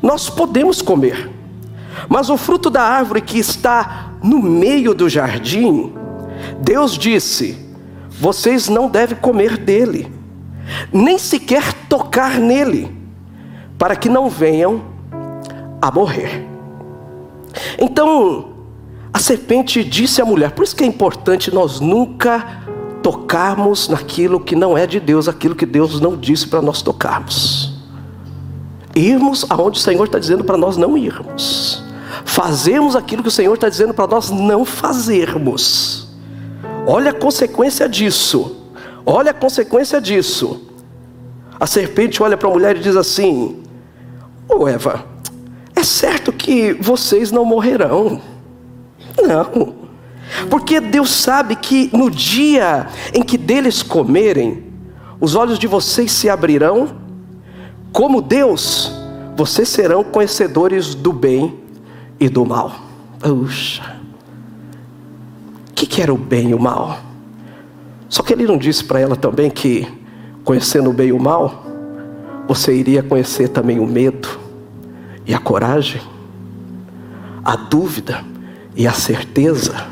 nós 0.00 0.30
podemos 0.30 0.80
comer, 0.80 1.30
mas 2.08 2.30
o 2.30 2.36
fruto 2.36 2.70
da 2.70 2.82
árvore 2.82 3.20
que 3.20 3.38
está 3.38 4.07
no 4.22 4.40
meio 4.42 4.94
do 4.94 5.08
jardim, 5.08 5.92
Deus 6.60 6.96
disse: 6.96 7.58
vocês 8.10 8.68
não 8.68 8.88
devem 8.88 9.16
comer 9.16 9.56
dele, 9.56 10.12
nem 10.92 11.18
sequer 11.18 11.72
tocar 11.88 12.38
nele, 12.38 12.94
para 13.78 13.96
que 13.96 14.08
não 14.08 14.28
venham 14.28 14.82
a 15.80 15.90
morrer. 15.90 16.46
Então, 17.78 18.52
a 19.12 19.18
serpente 19.18 19.84
disse 19.84 20.20
à 20.20 20.24
mulher: 20.24 20.50
por 20.52 20.64
isso 20.64 20.74
que 20.74 20.84
é 20.84 20.86
importante 20.86 21.54
nós 21.54 21.80
nunca 21.80 22.64
tocarmos 23.02 23.88
naquilo 23.88 24.40
que 24.40 24.56
não 24.56 24.76
é 24.76 24.86
de 24.86 24.98
Deus, 24.98 25.28
aquilo 25.28 25.54
que 25.54 25.66
Deus 25.66 26.00
não 26.00 26.16
disse 26.16 26.46
para 26.46 26.60
nós 26.60 26.82
tocarmos. 26.82 27.78
Irmos 28.94 29.46
aonde 29.48 29.78
o 29.78 29.82
Senhor 29.82 30.04
está 30.04 30.18
dizendo 30.18 30.42
para 30.42 30.56
nós 30.56 30.76
não 30.76 30.98
irmos 30.98 31.87
fazemos 32.24 32.96
aquilo 32.96 33.22
que 33.22 33.28
o 33.28 33.32
Senhor 33.32 33.54
está 33.54 33.68
dizendo 33.68 33.94
para 33.94 34.06
nós 34.06 34.30
não 34.30 34.64
fazermos. 34.64 36.08
Olha 36.86 37.10
a 37.10 37.14
consequência 37.14 37.88
disso. 37.88 38.56
Olha 39.04 39.30
a 39.30 39.34
consequência 39.34 40.00
disso. 40.00 40.62
A 41.58 41.66
serpente 41.66 42.22
olha 42.22 42.36
para 42.36 42.48
a 42.48 42.52
mulher 42.52 42.76
e 42.76 42.80
diz 42.80 42.96
assim: 42.96 43.62
Ô 44.48 44.62
oh, 44.62 44.68
Eva, 44.68 45.04
é 45.74 45.82
certo 45.82 46.32
que 46.32 46.72
vocês 46.74 47.30
não 47.30 47.44
morrerão. 47.44 48.20
Não. 49.20 49.74
Porque 50.50 50.80
Deus 50.80 51.10
sabe 51.10 51.56
que 51.56 51.90
no 51.96 52.10
dia 52.10 52.86
em 53.14 53.22
que 53.22 53.36
deles 53.36 53.82
comerem, 53.82 54.64
os 55.20 55.34
olhos 55.34 55.58
de 55.58 55.66
vocês 55.66 56.12
se 56.12 56.28
abrirão, 56.28 56.96
como 57.92 58.20
Deus, 58.20 58.92
vocês 59.36 59.68
serão 59.68 60.04
conhecedores 60.04 60.94
do 60.94 61.12
bem 61.12 61.57
e 62.18 62.28
do 62.28 62.44
mal. 62.44 62.72
Puxa, 63.20 63.96
o 65.70 65.72
que, 65.74 65.86
que 65.86 66.02
era 66.02 66.12
o 66.12 66.18
bem 66.18 66.50
e 66.50 66.54
o 66.54 66.58
mal? 66.60 66.98
Só 68.08 68.22
que 68.22 68.32
ele 68.32 68.46
não 68.46 68.56
disse 68.56 68.84
para 68.84 69.00
ela 69.00 69.16
também 69.16 69.50
que, 69.50 69.86
conhecendo 70.44 70.90
o 70.90 70.92
bem 70.92 71.08
e 71.08 71.12
o 71.12 71.18
mal, 71.18 71.64
você 72.46 72.74
iria 72.74 73.02
conhecer 73.02 73.48
também 73.48 73.78
o 73.78 73.86
medo 73.86 74.28
e 75.26 75.34
a 75.34 75.38
coragem, 75.38 76.00
a 77.44 77.54
dúvida 77.54 78.24
e 78.74 78.86
a 78.86 78.92
certeza, 78.92 79.86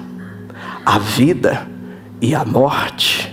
a 0.85 0.99
vida 0.99 1.67
e 2.21 2.35
a 2.35 2.45
morte. 2.45 3.33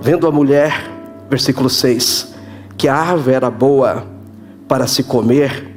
Vendo 0.00 0.26
a 0.26 0.30
mulher, 0.32 0.90
versículo 1.30 1.70
6, 1.70 2.34
que 2.76 2.86
a 2.88 2.94
árvore 2.94 3.34
era 3.34 3.50
boa 3.50 4.06
para 4.68 4.86
se 4.86 5.02
comer 5.02 5.73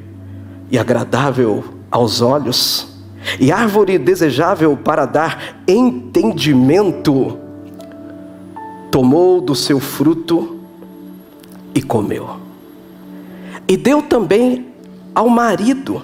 e 0.70 0.78
agradável 0.78 1.64
aos 1.90 2.22
olhos, 2.22 2.88
e 3.40 3.52
árvore 3.52 3.98
desejável 3.98 4.78
para 4.78 5.06
dar 5.06 5.62
entendimento, 5.68 7.38
tomou 8.92 9.42
do 9.42 9.56
seu 9.56 9.80
fruto 9.80 10.60
e 11.74 11.82
comeu. 11.82 12.38
E 13.68 13.76
deu 13.76 14.02
também 14.02 14.68
ao 15.14 15.30
marido, 15.30 16.04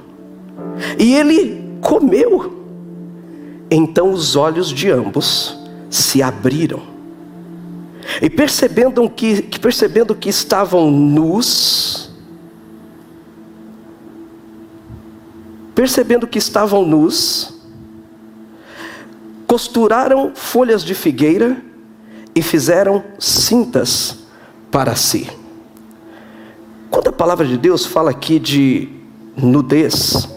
e 0.98 1.13
ele 1.13 1.77
comeu. 1.82 2.62
Então 3.70 4.12
os 4.12 4.36
olhos 4.36 4.70
de 4.70 4.89
ambos 4.89 5.58
se 5.89 6.22
abriram. 6.22 6.82
E 8.22 8.29
percebendo 8.29 9.10
que, 9.10 9.41
percebendo 9.60 10.13
que 10.13 10.29
estavam 10.29 10.91
nus, 10.91 12.03
percebendo 15.75 16.27
que 16.27 16.38
estavam 16.38 16.86
nus, 16.86 17.53
costuraram 19.48 20.32
folhas 20.36 20.84
de 20.84 20.94
figueira 20.94 21.58
e 22.36 22.42
fizeram 22.42 23.03
cintas 23.20 24.20
para 24.72 24.96
si. 24.96 25.30
Quando 26.89 27.10
a 27.10 27.12
palavra 27.12 27.46
de 27.46 27.58
Deus 27.58 27.86
fala 27.86 28.12
aqui 28.12 28.39
de 28.39 28.89
nudez, 29.36 30.30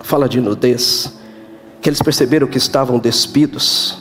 fala 0.00 0.28
de 0.28 0.40
nudez, 0.40 1.18
que 1.80 1.88
eles 1.88 2.02
perceberam 2.02 2.46
que 2.46 2.58
estavam 2.58 2.98
despidos. 2.98 3.98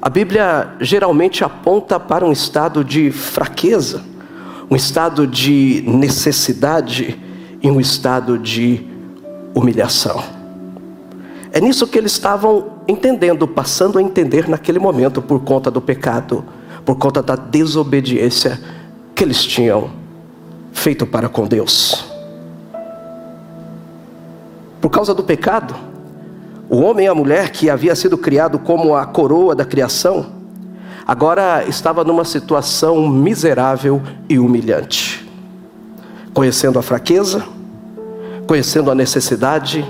A 0.00 0.08
Bíblia 0.08 0.74
geralmente 0.80 1.42
aponta 1.42 1.98
para 1.98 2.24
um 2.24 2.32
estado 2.32 2.84
de 2.84 3.10
fraqueza, 3.10 4.04
um 4.70 4.76
estado 4.76 5.26
de 5.26 5.82
necessidade 5.86 7.18
e 7.62 7.70
um 7.70 7.80
estado 7.80 8.38
de 8.38 8.97
humilhação. 9.58 10.22
É 11.50 11.60
nisso 11.60 11.86
que 11.86 11.98
eles 11.98 12.12
estavam 12.12 12.66
entendendo, 12.86 13.48
passando 13.48 13.98
a 13.98 14.02
entender 14.02 14.48
naquele 14.48 14.78
momento 14.78 15.20
por 15.20 15.40
conta 15.40 15.70
do 15.70 15.80
pecado, 15.80 16.44
por 16.84 16.96
conta 16.96 17.22
da 17.22 17.34
desobediência 17.34 18.60
que 19.14 19.24
eles 19.24 19.44
tinham 19.44 19.90
feito 20.72 21.06
para 21.06 21.28
com 21.28 21.46
Deus. 21.46 22.04
Por 24.80 24.90
causa 24.90 25.14
do 25.14 25.24
pecado, 25.24 25.74
o 26.68 26.78
homem 26.80 27.06
e 27.06 27.08
a 27.08 27.14
mulher 27.14 27.50
que 27.50 27.68
havia 27.68 27.96
sido 27.96 28.16
criado 28.16 28.58
como 28.58 28.94
a 28.94 29.04
coroa 29.06 29.54
da 29.54 29.64
criação, 29.64 30.26
agora 31.06 31.64
estava 31.66 32.04
numa 32.04 32.24
situação 32.24 33.08
miserável 33.08 34.00
e 34.28 34.38
humilhante. 34.38 35.26
Conhecendo 36.32 36.78
a 36.78 36.82
fraqueza, 36.82 37.42
conhecendo 38.48 38.90
a 38.90 38.94
necessidade 38.94 39.84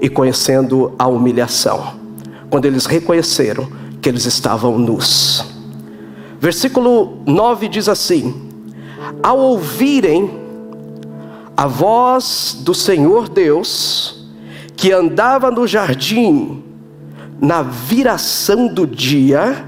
e 0.00 0.08
conhecendo 0.08 0.94
a 0.96 1.08
humilhação. 1.08 1.98
Quando 2.48 2.64
eles 2.64 2.86
reconheceram 2.86 3.68
que 4.00 4.08
eles 4.08 4.24
estavam 4.24 4.78
nus. 4.78 5.44
Versículo 6.40 7.18
9 7.26 7.68
diz 7.68 7.88
assim: 7.88 8.48
ao 9.20 9.38
ouvirem 9.38 10.30
a 11.56 11.66
voz 11.66 12.56
do 12.60 12.72
Senhor 12.72 13.28
Deus, 13.28 14.28
que 14.76 14.92
andava 14.92 15.50
no 15.50 15.66
jardim 15.66 16.62
na 17.40 17.62
viração 17.62 18.68
do 18.68 18.86
dia, 18.86 19.64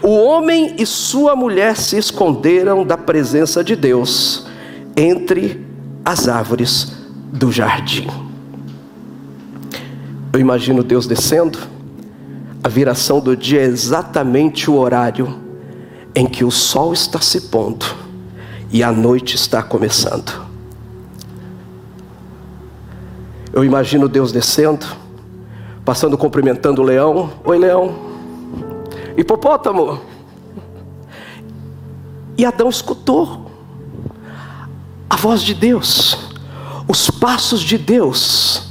o 0.00 0.10
homem 0.10 0.76
e 0.78 0.86
sua 0.86 1.34
mulher 1.34 1.76
se 1.76 1.98
esconderam 1.98 2.84
da 2.84 2.96
presença 2.96 3.64
de 3.64 3.74
Deus 3.74 4.46
entre 4.96 5.67
as 6.08 6.26
árvores 6.26 6.90
do 7.30 7.52
jardim. 7.52 8.06
Eu 10.32 10.40
imagino 10.40 10.82
Deus 10.82 11.06
descendo, 11.06 11.58
a 12.64 12.68
viração 12.68 13.20
do 13.20 13.36
dia 13.36 13.60
é 13.60 13.64
exatamente 13.64 14.70
o 14.70 14.78
horário 14.78 15.38
em 16.14 16.24
que 16.24 16.46
o 16.46 16.50
sol 16.50 16.94
está 16.94 17.20
se 17.20 17.42
pondo 17.42 17.84
e 18.70 18.82
a 18.82 18.90
noite 18.90 19.36
está 19.36 19.62
começando. 19.62 20.46
Eu 23.52 23.62
imagino 23.62 24.08
Deus 24.08 24.32
descendo, 24.32 24.86
passando 25.84 26.16
cumprimentando 26.16 26.80
o 26.80 26.84
leão. 26.86 27.32
Oi, 27.44 27.58
leão. 27.58 27.94
Hipopótamo. 29.14 30.00
E 32.38 32.46
Adão 32.46 32.70
escutou 32.70 33.47
a 35.08 35.16
voz 35.16 35.42
de 35.42 35.54
Deus, 35.54 36.32
os 36.86 37.10
passos 37.10 37.60
de 37.60 37.78
Deus, 37.78 38.70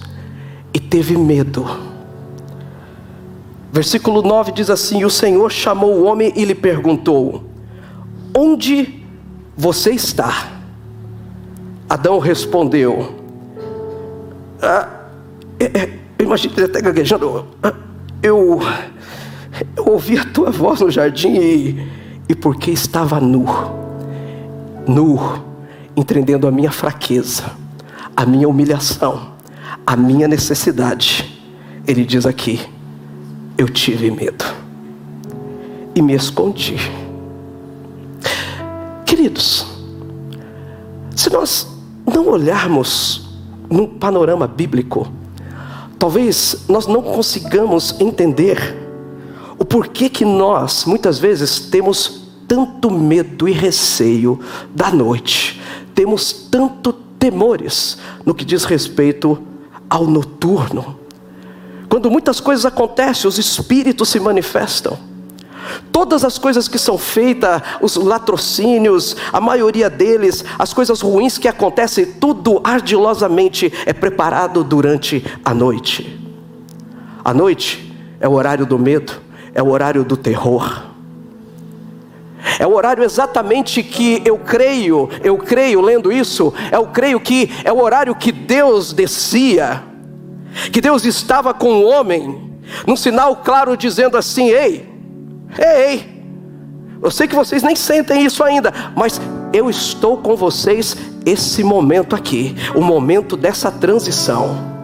e 0.74 0.80
teve 0.80 1.18
medo. 1.18 1.66
Versículo 3.72 4.22
9 4.22 4.52
diz 4.52 4.70
assim: 4.70 5.04
O 5.04 5.10
Senhor 5.10 5.52
chamou 5.52 5.94
o 5.96 6.04
homem 6.06 6.34
e 6.36 6.46
lhe 6.46 6.56
perguntou: 6.56 7.44
Onde 8.36 9.04
você 9.56 9.92
está? 9.92 10.52
Adão 11.90 12.20
respondeu: 12.20 13.16
ah, 14.62 14.88
é, 15.60 15.66
é, 15.66 16.00
ele 16.20 16.64
até 16.64 16.82
gaguejando. 16.82 17.46
Ah, 17.62 17.74
eu, 18.22 18.60
eu 19.76 19.88
ouvi 19.88 20.18
a 20.18 20.26
tua 20.26 20.52
voz 20.52 20.82
no 20.82 20.90
jardim 20.90 21.36
e, 21.36 21.88
e 22.30 22.36
porque 22.36 22.72
estava 22.72 23.20
nu, 23.20 23.46
nu, 24.88 25.18
entendendo 25.98 26.48
a 26.48 26.52
minha 26.52 26.72
fraqueza, 26.72 27.44
a 28.16 28.24
minha 28.24 28.48
humilhação, 28.48 29.32
a 29.86 29.96
minha 29.98 30.28
necessidade. 30.28 31.42
Ele 31.88 32.06
diz 32.06 32.28
aqui: 32.28 32.62
eu 33.58 33.68
tive 33.68 34.12
medo 34.12 34.46
e 35.96 36.02
me 36.02 36.14
escondi. 36.14 36.78
Queridos, 39.04 39.66
se 41.16 41.32
nós 41.32 41.68
não 42.06 42.28
olharmos 42.28 43.28
no 43.68 43.88
panorama 43.88 44.48
bíblico, 44.48 45.12
talvez 45.98 46.66
nós 46.70 46.86
não 46.86 47.02
consigamos 47.02 48.00
entender 48.00 48.78
o 49.58 49.66
porquê 49.66 50.08
que 50.08 50.24
nós, 50.24 50.86
muitas 50.86 51.18
vezes, 51.18 51.60
temos 51.60 52.28
tanto 52.48 52.92
medo 52.92 53.48
e 53.48 53.52
receio 53.52 54.40
da 54.74 54.92
noite, 54.92 55.60
temos 55.98 56.32
tanto 56.32 56.94
temores 56.94 57.98
no 58.24 58.36
que 58.36 58.46
diz 58.46 58.66
respeito 58.66 59.42
ao 59.90 60.06
noturno, 60.06 61.00
quando 61.90 62.12
muitas 62.12 62.40
coisas 62.40 62.68
acontecem, 62.68 63.28
os 63.28 63.40
espíritos 63.40 64.10
se 64.10 64.20
manifestam. 64.20 65.00
Todas 65.92 66.24
as 66.24 66.38
coisas 66.38 66.68
que 66.68 66.78
são 66.78 67.00
feitas, 67.00 67.64
os 67.82 67.96
latrocínios, 67.96 69.16
a 69.34 69.42
maioria 69.42 69.90
deles, 69.90 70.46
as 70.60 70.72
coisas 70.72 71.02
ruins 71.02 71.40
que 71.40 71.48
acontecem, 71.48 72.06
tudo 72.06 72.62
ardilosamente 72.64 73.74
é 73.84 73.92
preparado 73.92 74.64
durante 74.64 75.26
a 75.44 75.52
noite. 75.52 76.22
A 77.26 77.34
noite 77.34 77.92
é 78.20 78.28
o 78.28 78.34
horário 78.34 78.68
do 78.68 78.78
medo, 78.78 79.14
é 79.52 79.64
o 79.64 79.70
horário 79.70 80.04
do 80.04 80.16
terror. 80.16 80.87
É 82.60 82.68
o 82.68 82.74
horário 82.74 83.04
exatamente 83.04 83.82
que 83.82 84.22
eu 84.26 84.38
creio, 84.38 85.10
eu 85.24 85.38
creio 85.38 85.82
lendo 85.82 86.12
isso, 86.12 86.54
eu 86.72 86.86
creio 86.88 87.20
que 87.20 87.50
é 87.64 87.72
o 87.72 87.82
horário 87.82 88.16
que 88.16 88.32
Deus 88.32 88.94
descia 88.94 89.84
que 90.72 90.82
Deus 90.82 91.06
estava 91.06 91.54
com 91.54 91.70
o 91.70 91.86
homem, 91.86 92.60
num 92.86 92.96
sinal 92.96 93.36
claro 93.38 93.78
dizendo 93.78 94.18
assim: 94.18 94.50
ei, 94.50 94.88
ei, 95.58 95.86
ei, 95.90 96.24
eu 97.02 97.12
sei 97.12 97.28
que 97.28 97.36
vocês 97.36 97.64
nem 97.64 97.76
sentem 97.76 98.26
isso 98.26 98.44
ainda, 98.44 98.74
mas 98.96 99.22
eu 99.54 99.70
estou 99.70 100.18
com 100.18 100.36
vocês 100.36 100.98
esse 101.26 101.64
momento 101.64 102.16
aqui, 102.16 102.56
o 102.76 102.82
momento 102.82 103.38
dessa 103.38 103.72
transição. 103.72 104.77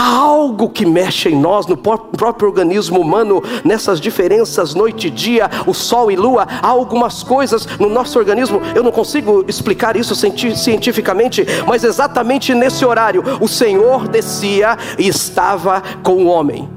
Há 0.00 0.14
algo 0.14 0.68
que 0.68 0.86
mexe 0.86 1.28
em 1.28 1.34
nós, 1.34 1.66
no 1.66 1.76
próprio 1.76 2.48
organismo 2.48 3.00
humano, 3.00 3.42
nessas 3.64 4.00
diferenças 4.00 4.72
noite 4.72 5.08
e 5.08 5.10
dia, 5.10 5.50
o 5.66 5.74
sol 5.74 6.08
e 6.08 6.14
lua. 6.14 6.46
Há 6.62 6.68
algumas 6.68 7.24
coisas 7.24 7.66
no 7.80 7.88
nosso 7.88 8.16
organismo, 8.16 8.62
eu 8.76 8.84
não 8.84 8.92
consigo 8.92 9.44
explicar 9.48 9.96
isso 9.96 10.14
cientificamente, 10.14 11.44
mas 11.66 11.82
exatamente 11.82 12.54
nesse 12.54 12.84
horário, 12.84 13.24
o 13.40 13.48
Senhor 13.48 14.06
descia 14.06 14.78
e 14.96 15.08
estava 15.08 15.82
com 16.04 16.12
o 16.12 16.26
homem. 16.28 16.70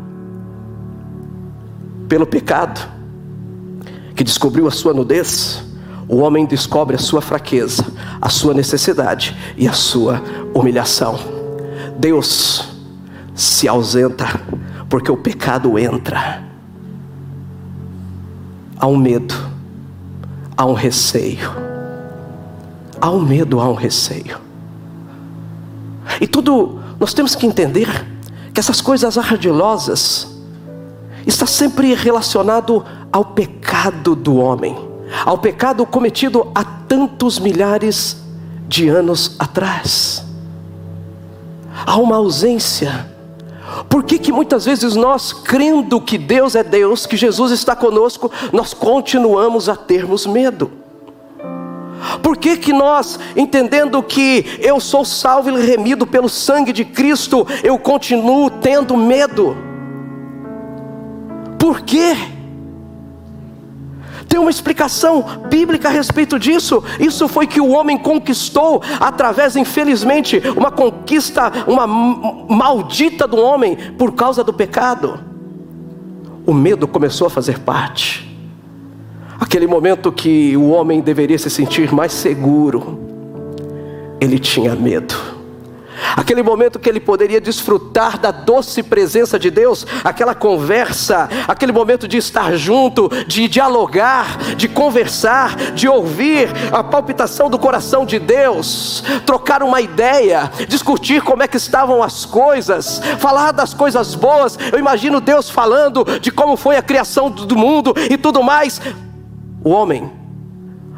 Pelo 2.09 2.25
pecado, 2.25 2.81
que 4.15 4.23
descobriu 4.23 4.67
a 4.67 4.71
sua 4.71 4.95
nudez, 4.95 5.63
o 6.09 6.17
homem 6.21 6.43
descobre 6.47 6.95
a 6.95 6.99
sua 6.99 7.21
fraqueza, 7.21 7.85
a 8.19 8.29
sua 8.29 8.55
necessidade 8.55 9.37
e 9.55 9.67
a 9.67 9.73
sua 9.73 10.19
humilhação. 10.55 11.19
Deus 11.99 12.70
se 13.41 13.67
ausenta, 13.67 14.39
porque 14.87 15.11
o 15.11 15.17
pecado 15.17 15.79
entra. 15.79 16.43
Há 18.77 18.85
um 18.85 18.95
medo, 18.95 19.33
há 20.55 20.63
um 20.63 20.73
receio. 20.73 21.51
Há 22.99 23.09
um 23.09 23.21
medo, 23.21 23.59
há 23.59 23.67
um 23.67 23.73
receio. 23.73 24.37
E 26.19 26.27
tudo, 26.27 26.79
nós 26.99 27.15
temos 27.15 27.33
que 27.33 27.47
entender 27.47 27.87
que 28.53 28.59
essas 28.59 28.79
coisas 28.79 29.17
ardilosas 29.17 30.39
está 31.25 31.47
sempre 31.47 31.95
relacionado 31.95 32.85
ao 33.11 33.25
pecado 33.25 34.15
do 34.15 34.35
homem, 34.35 34.77
ao 35.25 35.39
pecado 35.39 35.83
cometido 35.87 36.51
há 36.53 36.63
tantos 36.63 37.39
milhares 37.39 38.17
de 38.67 38.87
anos 38.87 39.35
atrás. 39.39 40.23
Há 41.87 41.97
uma 41.97 42.17
ausência 42.17 43.10
por 43.89 44.03
que, 44.03 44.19
que 44.19 44.31
muitas 44.31 44.65
vezes 44.65 44.95
nós, 44.95 45.33
crendo 45.33 46.01
que 46.01 46.17
Deus 46.17 46.55
é 46.55 46.63
Deus, 46.63 47.05
que 47.05 47.17
Jesus 47.17 47.51
está 47.51 47.75
conosco, 47.75 48.31
nós 48.51 48.73
continuamos 48.73 49.69
a 49.69 49.75
termos 49.75 50.25
medo? 50.25 50.71
Por 52.21 52.37
que, 52.37 52.57
que 52.57 52.73
nós, 52.73 53.19
entendendo 53.35 54.01
que 54.01 54.59
eu 54.59 54.79
sou 54.79 55.05
salvo 55.05 55.49
e 55.49 55.65
remido 55.65 56.05
pelo 56.07 56.27
sangue 56.27 56.73
de 56.73 56.83
Cristo, 56.83 57.47
eu 57.63 57.77
continuo 57.77 58.49
tendo 58.49 58.97
medo? 58.97 59.55
Por 61.59 61.81
quê? 61.81 62.15
Tem 64.31 64.39
uma 64.39 64.49
explicação 64.49 65.25
bíblica 65.49 65.89
a 65.89 65.91
respeito 65.91 66.39
disso. 66.39 66.81
Isso 66.97 67.27
foi 67.27 67.45
que 67.45 67.59
o 67.59 67.71
homem 67.71 67.97
conquistou 67.97 68.81
através, 68.97 69.57
infelizmente, 69.57 70.41
uma 70.55 70.71
conquista, 70.71 71.51
uma 71.67 71.85
maldita 71.85 73.27
do 73.27 73.35
homem 73.35 73.75
por 73.97 74.13
causa 74.13 74.41
do 74.41 74.53
pecado. 74.53 75.19
O 76.47 76.53
medo 76.53 76.87
começou 76.87 77.27
a 77.27 77.29
fazer 77.29 77.59
parte. 77.59 78.25
Aquele 79.37 79.67
momento 79.67 80.13
que 80.13 80.55
o 80.55 80.69
homem 80.69 81.01
deveria 81.01 81.37
se 81.37 81.49
sentir 81.49 81.93
mais 81.93 82.13
seguro, 82.13 83.01
ele 84.21 84.39
tinha 84.39 84.73
medo 84.77 85.40
aquele 86.15 86.43
momento 86.43 86.79
que 86.79 86.89
ele 86.89 86.99
poderia 86.99 87.41
desfrutar 87.41 88.17
da 88.17 88.31
doce 88.31 88.83
presença 88.83 89.37
de 89.39 89.49
Deus, 89.49 89.85
aquela 90.03 90.35
conversa, 90.35 91.29
aquele 91.47 91.71
momento 91.71 92.07
de 92.07 92.17
estar 92.17 92.55
junto, 92.55 93.09
de 93.27 93.47
dialogar, 93.47 94.37
de 94.55 94.67
conversar, 94.67 95.55
de 95.73 95.87
ouvir 95.87 96.49
a 96.71 96.83
palpitação 96.83 97.49
do 97.49 97.59
coração 97.59 98.05
de 98.05 98.19
Deus, 98.19 99.03
trocar 99.25 99.63
uma 99.63 99.81
ideia, 99.81 100.51
discutir 100.67 101.21
como 101.21 101.43
é 101.43 101.47
que 101.47 101.57
estavam 101.57 102.01
as 102.03 102.25
coisas, 102.25 103.01
falar 103.19 103.51
das 103.51 103.73
coisas 103.73 104.15
boas. 104.15 104.57
Eu 104.71 104.79
imagino 104.79 105.21
Deus 105.21 105.49
falando 105.49 106.05
de 106.19 106.31
como 106.31 106.55
foi 106.55 106.77
a 106.77 106.81
criação 106.81 107.29
do 107.29 107.55
mundo 107.55 107.93
e 108.09 108.17
tudo 108.17 108.43
mais. 108.43 108.81
O 109.63 109.69
homem 109.69 110.20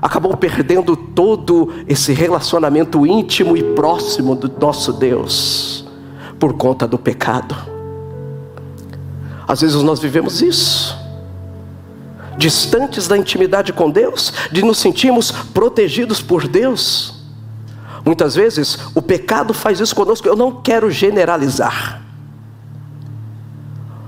acabou 0.03 0.35
perdendo 0.35 0.97
todo 0.97 1.71
esse 1.87 2.11
relacionamento 2.11 3.07
íntimo 3.07 3.55
e 3.55 3.63
próximo 3.63 4.35
do 4.35 4.51
nosso 4.59 4.91
Deus 4.91 5.87
por 6.37 6.51
conta 6.57 6.85
do 6.85 6.99
pecado. 6.99 7.55
Às 9.47 9.61
vezes 9.61 9.81
nós 9.81 10.01
vivemos 10.01 10.41
isso, 10.41 10.93
distantes 12.37 13.07
da 13.07 13.17
intimidade 13.17 13.71
com 13.71 13.89
Deus, 13.89 14.33
de 14.51 14.61
nos 14.61 14.77
sentirmos 14.77 15.31
protegidos 15.31 16.21
por 16.21 16.49
Deus. 16.49 17.23
Muitas 18.03 18.35
vezes 18.35 18.77
o 18.93 19.01
pecado 19.01 19.53
faz 19.53 19.79
isso 19.79 19.95
conosco. 19.95 20.27
Eu 20.27 20.35
não 20.35 20.61
quero 20.61 20.91
generalizar. 20.91 22.02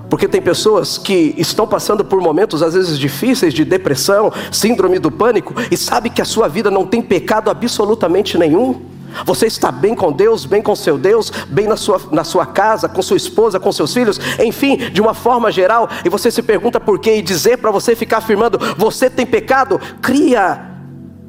Porque 0.10 0.28
tem 0.28 0.42
pessoas 0.42 0.98
que 0.98 1.34
estão 1.38 1.68
passando 1.68 2.06
por 2.06 2.22
momentos 2.22 2.62
às 2.62 2.74
vezes 2.74 3.00
difíceis 3.00 3.54
de 3.54 3.66
depressão, 3.66 4.32
síndrome 4.52 5.00
do 5.00 5.12
pânico 5.12 5.54
e 5.72 5.76
sabe 5.76 6.10
que 6.10 6.22
a 6.22 6.26
sua 6.26 6.48
vida 6.48 6.70
não 6.70 6.86
tem 6.86 7.02
pecado 7.02 7.50
absolutamente 7.50 8.38
nenhum. 8.38 8.82
Você 9.26 9.46
está 9.46 9.72
bem 9.72 9.96
com 9.96 10.12
Deus, 10.12 10.46
bem 10.46 10.62
com 10.62 10.76
seu 10.76 10.98
Deus, 10.98 11.32
bem 11.48 11.68
na 11.68 11.78
sua, 11.78 12.02
na 12.12 12.24
sua 12.24 12.46
casa, 12.46 12.90
com 12.90 13.02
sua 13.02 13.16
esposa, 13.16 13.60
com 13.60 13.72
seus 13.72 13.94
filhos, 13.94 14.20
enfim, 14.44 14.78
de 14.78 15.00
uma 15.00 15.14
forma 15.14 15.52
geral, 15.52 15.90
e 16.04 16.10
você 16.10 16.30
se 16.30 16.42
pergunta 16.42 16.82
por 16.82 17.00
quê, 17.00 17.16
e 17.16 17.22
dizer 17.22 17.58
para 17.58 17.72
você 17.72 17.96
ficar 17.96 18.18
afirmando, 18.18 18.60
você 18.78 19.10
tem 19.10 19.26
pecado, 19.26 19.80
cria 20.02 20.70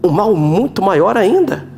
um 0.03 0.11
mal 0.11 0.35
muito 0.35 0.83
maior 0.83 1.17
ainda. 1.17 1.69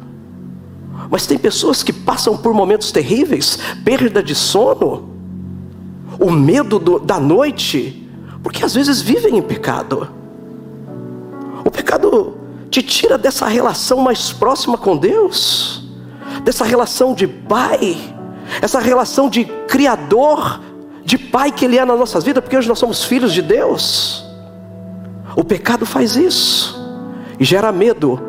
Mas 1.10 1.26
tem 1.26 1.36
pessoas 1.36 1.82
que 1.82 1.92
passam 1.92 2.36
por 2.36 2.54
momentos 2.54 2.90
terríveis, 2.90 3.58
perda 3.84 4.22
de 4.22 4.34
sono, 4.34 5.17
o 6.18 6.30
medo 6.30 6.78
do, 6.78 6.98
da 6.98 7.20
noite, 7.20 8.08
porque 8.42 8.64
às 8.64 8.74
vezes 8.74 9.00
vivem 9.00 9.38
em 9.38 9.42
pecado. 9.42 10.08
O 11.64 11.70
pecado 11.70 12.36
te 12.70 12.82
tira 12.82 13.16
dessa 13.16 13.46
relação 13.46 13.98
mais 13.98 14.32
próxima 14.32 14.76
com 14.76 14.96
Deus, 14.96 15.84
dessa 16.42 16.64
relação 16.64 17.14
de 17.14 17.26
pai, 17.26 17.96
essa 18.60 18.80
relação 18.80 19.28
de 19.28 19.44
criador, 19.44 20.60
de 21.04 21.16
pai 21.16 21.52
que 21.52 21.64
Ele 21.64 21.78
é 21.78 21.84
nas 21.84 21.98
nossas 21.98 22.24
vidas, 22.24 22.42
porque 22.42 22.56
hoje 22.56 22.68
nós 22.68 22.78
somos 22.78 23.04
filhos 23.04 23.32
de 23.32 23.42
Deus. 23.42 24.24
O 25.36 25.44
pecado 25.44 25.86
faz 25.86 26.16
isso 26.16 26.76
e 27.38 27.44
gera 27.44 27.70
medo 27.70 28.20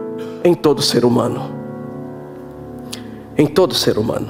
em 0.43 0.53
todo 0.53 0.81
ser 0.81 1.03
humano. 1.03 1.57
Em 3.37 3.47
todo 3.47 3.73
ser 3.73 3.97
humano. 3.97 4.29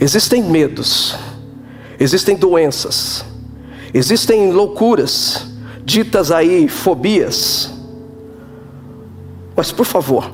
Existem 0.00 0.42
medos 0.42 1.16
Existem 1.98 2.36
doenças, 2.36 3.24
existem 3.92 4.52
loucuras, 4.52 5.46
ditas 5.84 6.30
aí 6.30 6.68
fobias. 6.68 7.72
Mas 9.56 9.70
por 9.70 9.86
favor, 9.86 10.32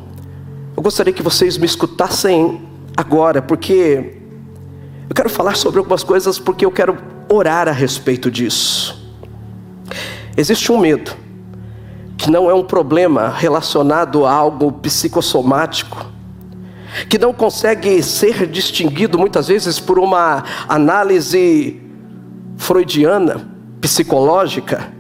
eu 0.76 0.82
gostaria 0.82 1.12
que 1.12 1.22
vocês 1.22 1.58
me 1.58 1.66
escutassem 1.66 2.60
agora, 2.96 3.42
porque 3.42 4.16
eu 5.08 5.14
quero 5.14 5.28
falar 5.28 5.56
sobre 5.56 5.78
algumas 5.78 6.02
coisas, 6.02 6.38
porque 6.38 6.64
eu 6.64 6.70
quero 6.70 6.96
orar 7.28 7.68
a 7.68 7.72
respeito 7.72 8.30
disso. 8.30 8.98
Existe 10.36 10.72
um 10.72 10.78
medo, 10.78 11.12
que 12.16 12.30
não 12.30 12.50
é 12.50 12.54
um 12.54 12.64
problema 12.64 13.28
relacionado 13.28 14.24
a 14.24 14.32
algo 14.32 14.72
psicossomático, 14.72 16.06
que 17.08 17.18
não 17.18 17.32
consegue 17.32 18.02
ser 18.02 18.46
distinguido 18.46 19.18
muitas 19.18 19.48
vezes 19.48 19.78
por 19.78 19.98
uma 19.98 20.44
análise 20.68 21.80
freudiana, 22.56 23.48
psicológica, 23.80 24.92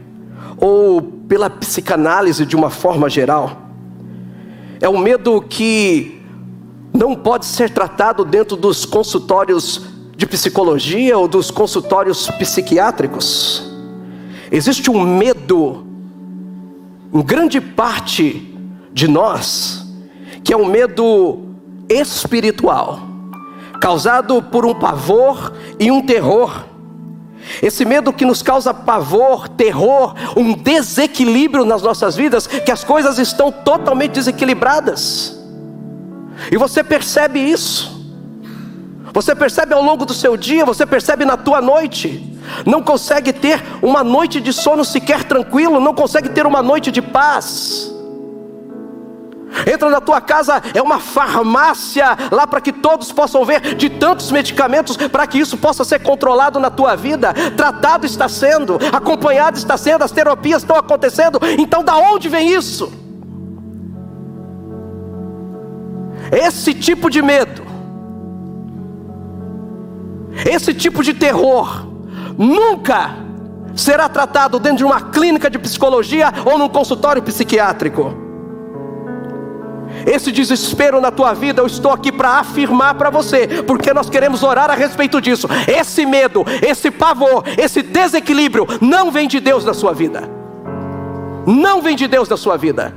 ou 0.56 1.02
pela 1.02 1.48
psicanálise 1.48 2.44
de 2.44 2.56
uma 2.56 2.70
forma 2.70 3.08
geral. 3.08 3.62
É 4.80 4.88
um 4.88 4.98
medo 4.98 5.40
que 5.42 6.20
não 6.92 7.14
pode 7.14 7.46
ser 7.46 7.70
tratado 7.70 8.24
dentro 8.24 8.56
dos 8.56 8.84
consultórios 8.84 9.82
de 10.16 10.26
psicologia 10.26 11.16
ou 11.16 11.28
dos 11.28 11.50
consultórios 11.50 12.28
psiquiátricos. 12.32 13.70
Existe 14.50 14.90
um 14.90 15.00
medo, 15.02 15.86
em 17.12 17.22
grande 17.22 17.60
parte 17.60 18.54
de 18.92 19.06
nós, 19.06 19.86
que 20.42 20.52
é 20.52 20.56
um 20.56 20.66
medo 20.66 21.49
espiritual, 21.90 23.00
causado 23.80 24.40
por 24.40 24.64
um 24.64 24.74
pavor 24.74 25.52
e 25.78 25.90
um 25.90 26.00
terror. 26.00 26.64
Esse 27.60 27.84
medo 27.84 28.12
que 28.12 28.24
nos 28.24 28.42
causa 28.42 28.72
pavor, 28.72 29.48
terror, 29.48 30.14
um 30.36 30.54
desequilíbrio 30.54 31.64
nas 31.64 31.82
nossas 31.82 32.14
vidas, 32.14 32.46
que 32.46 32.70
as 32.70 32.84
coisas 32.84 33.18
estão 33.18 33.50
totalmente 33.50 34.12
desequilibradas. 34.12 35.38
E 36.50 36.56
você 36.56 36.84
percebe 36.84 37.40
isso. 37.40 37.98
Você 39.12 39.34
percebe 39.34 39.74
ao 39.74 39.82
longo 39.82 40.06
do 40.06 40.14
seu 40.14 40.36
dia, 40.36 40.64
você 40.64 40.86
percebe 40.86 41.24
na 41.24 41.36
tua 41.36 41.60
noite. 41.60 42.38
Não 42.64 42.82
consegue 42.82 43.32
ter 43.32 43.62
uma 43.82 44.04
noite 44.04 44.40
de 44.40 44.52
sono 44.52 44.84
sequer 44.84 45.24
tranquilo, 45.24 45.80
não 45.80 45.94
consegue 45.94 46.28
ter 46.28 46.46
uma 46.46 46.62
noite 46.62 46.90
de 46.92 47.02
paz. 47.02 47.92
Entra 49.66 49.90
na 49.90 50.00
tua 50.00 50.20
casa, 50.20 50.62
é 50.74 50.80
uma 50.80 50.98
farmácia 50.98 52.16
lá 52.30 52.46
para 52.46 52.60
que 52.60 52.72
todos 52.72 53.12
possam 53.12 53.44
ver 53.44 53.74
de 53.74 53.90
tantos 53.90 54.30
medicamentos 54.30 54.96
para 54.96 55.26
que 55.26 55.38
isso 55.38 55.56
possa 55.58 55.84
ser 55.84 56.00
controlado 56.00 56.58
na 56.60 56.70
tua 56.70 56.96
vida. 56.96 57.32
Tratado 57.56 58.06
está 58.06 58.28
sendo, 58.28 58.78
acompanhado 58.92 59.58
está 59.58 59.76
sendo, 59.76 60.04
as 60.04 60.12
terapias 60.12 60.62
estão 60.62 60.76
acontecendo. 60.76 61.38
Então, 61.58 61.82
da 61.82 61.96
onde 61.96 62.28
vem 62.28 62.54
isso? 62.54 62.92
Esse 66.32 66.72
tipo 66.72 67.10
de 67.10 67.20
medo, 67.20 67.62
esse 70.48 70.72
tipo 70.72 71.02
de 71.02 71.12
terror, 71.12 71.86
nunca 72.38 73.16
será 73.74 74.08
tratado 74.08 74.60
dentro 74.60 74.78
de 74.78 74.84
uma 74.84 75.00
clínica 75.00 75.50
de 75.50 75.58
psicologia 75.58 76.32
ou 76.44 76.56
num 76.56 76.68
consultório 76.68 77.22
psiquiátrico 77.22 78.29
esse 80.06 80.32
desespero 80.32 81.00
na 81.00 81.10
tua 81.10 81.32
vida, 81.32 81.60
eu 81.60 81.66
estou 81.66 81.92
aqui 81.92 82.10
para 82.10 82.38
afirmar 82.38 82.94
para 82.94 83.10
você, 83.10 83.46
porque 83.66 83.92
nós 83.92 84.08
queremos 84.08 84.42
orar 84.42 84.70
a 84.70 84.74
respeito 84.74 85.20
disso. 85.20 85.48
Esse 85.66 86.06
medo, 86.06 86.44
esse 86.66 86.90
pavor, 86.90 87.44
esse 87.58 87.82
desequilíbrio 87.82 88.66
não 88.80 89.10
vem 89.10 89.28
de 89.28 89.40
Deus 89.40 89.64
na 89.64 89.74
sua 89.74 89.92
vida. 89.92 90.28
Não 91.46 91.80
vem 91.82 91.96
de 91.96 92.06
Deus 92.06 92.28
na 92.28 92.36
sua 92.36 92.56
vida. 92.56 92.94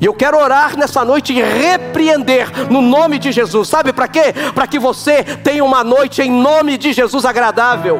E 0.00 0.04
eu 0.04 0.14
quero 0.14 0.38
orar 0.38 0.76
nessa 0.76 1.04
noite 1.04 1.32
e 1.32 1.42
repreender 1.42 2.70
no 2.70 2.80
nome 2.80 3.18
de 3.18 3.32
Jesus. 3.32 3.68
Sabe 3.68 3.92
para 3.92 4.06
quê? 4.06 4.32
Para 4.54 4.66
que 4.66 4.78
você 4.78 5.24
tenha 5.24 5.64
uma 5.64 5.82
noite 5.82 6.22
em 6.22 6.30
nome 6.30 6.78
de 6.78 6.92
Jesus 6.92 7.24
agradável 7.24 7.98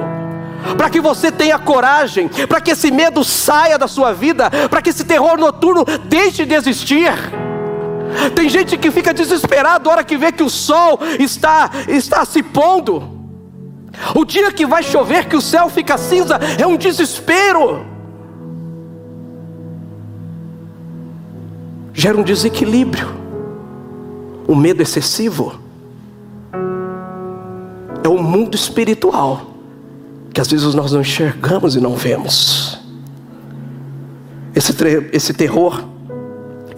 para 0.77 0.91
que 0.91 1.01
você 1.01 1.31
tenha 1.31 1.59
coragem, 1.59 2.29
para 2.49 2.61
que 2.61 2.73
esse 2.73 2.91
medo 2.91 3.23
saia 3.23 3.79
da 3.79 3.87
sua 3.87 4.13
vida, 4.13 4.51
para 4.69 4.83
que 4.83 4.91
esse 4.91 5.05
terror 5.05 5.39
noturno 5.39 5.85
deixe 6.05 6.45
de 6.45 6.55
existir. 6.55 7.13
Tem 8.35 8.49
gente 8.49 8.77
que 8.77 8.91
fica 8.91 9.13
desesperado 9.13 9.89
a 9.89 9.93
hora 9.93 10.05
que 10.05 10.17
vê 10.17 10.33
que 10.33 10.43
o 10.43 10.51
sol 10.51 10.99
está, 11.19 11.71
está 11.89 12.25
se 12.25 12.43
pondo. 12.43 13.19
O 14.15 14.25
dia 14.25 14.53
que 14.53 14.67
vai 14.67 14.83
chover, 14.83 15.27
que 15.27 15.37
o 15.37 15.41
céu 15.41 15.69
fica 15.69 15.99
cinza, 15.99 16.39
é 16.59 16.67
um 16.67 16.77
desespero. 16.77 17.85
Gera 21.93 22.17
um 22.17 22.23
desequilíbrio, 22.23 23.09
um 24.49 24.55
medo 24.55 24.83
excessivo. 24.83 25.59
É 28.05 28.09
o 28.09 28.23
mundo 28.23 28.55
espiritual 28.55 29.49
que 30.33 30.41
às 30.41 30.49
vezes 30.49 30.73
nós 30.75 30.93
não 30.93 31.01
enxergamos 31.01 31.75
e 31.75 31.81
não 31.81 31.97
vemos. 31.97 32.79
esse 34.55 35.33
terror, 35.33 35.83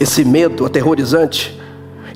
esse 0.00 0.24
medo 0.24 0.64
aterrorizante, 0.64 1.60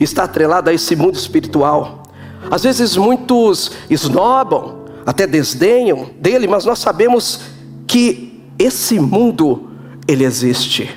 está 0.01 0.25
atrelado 0.25 0.71
a 0.71 0.73
esse 0.73 0.97
mundo 0.97 1.17
espiritual. 1.17 2.03
Às 2.51 2.63
vezes 2.65 2.97
muitos 2.97 3.73
esnobam, 3.91 4.85
até 5.05 5.27
desdenham 5.27 6.11
dele, 6.19 6.49
mas 6.49 6.65
nós 6.65 6.79
sabemos 6.79 7.43
que 7.87 8.43
esse 8.59 8.99
mundo 8.99 9.71
ele 10.09 10.25
existe. 10.25 10.91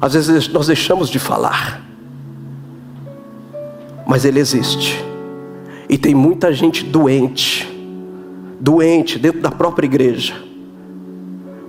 Às 0.00 0.14
vezes 0.14 0.48
nós 0.48 0.66
deixamos 0.66 1.10
de 1.10 1.18
falar, 1.18 1.84
mas 4.06 4.24
ele 4.24 4.40
existe. 4.40 5.04
E 5.88 5.98
tem 5.98 6.14
muita 6.14 6.50
gente 6.52 6.82
doente, 6.82 7.70
doente 8.58 9.18
dentro 9.18 9.42
da 9.42 9.50
própria 9.50 9.86
igreja, 9.86 10.34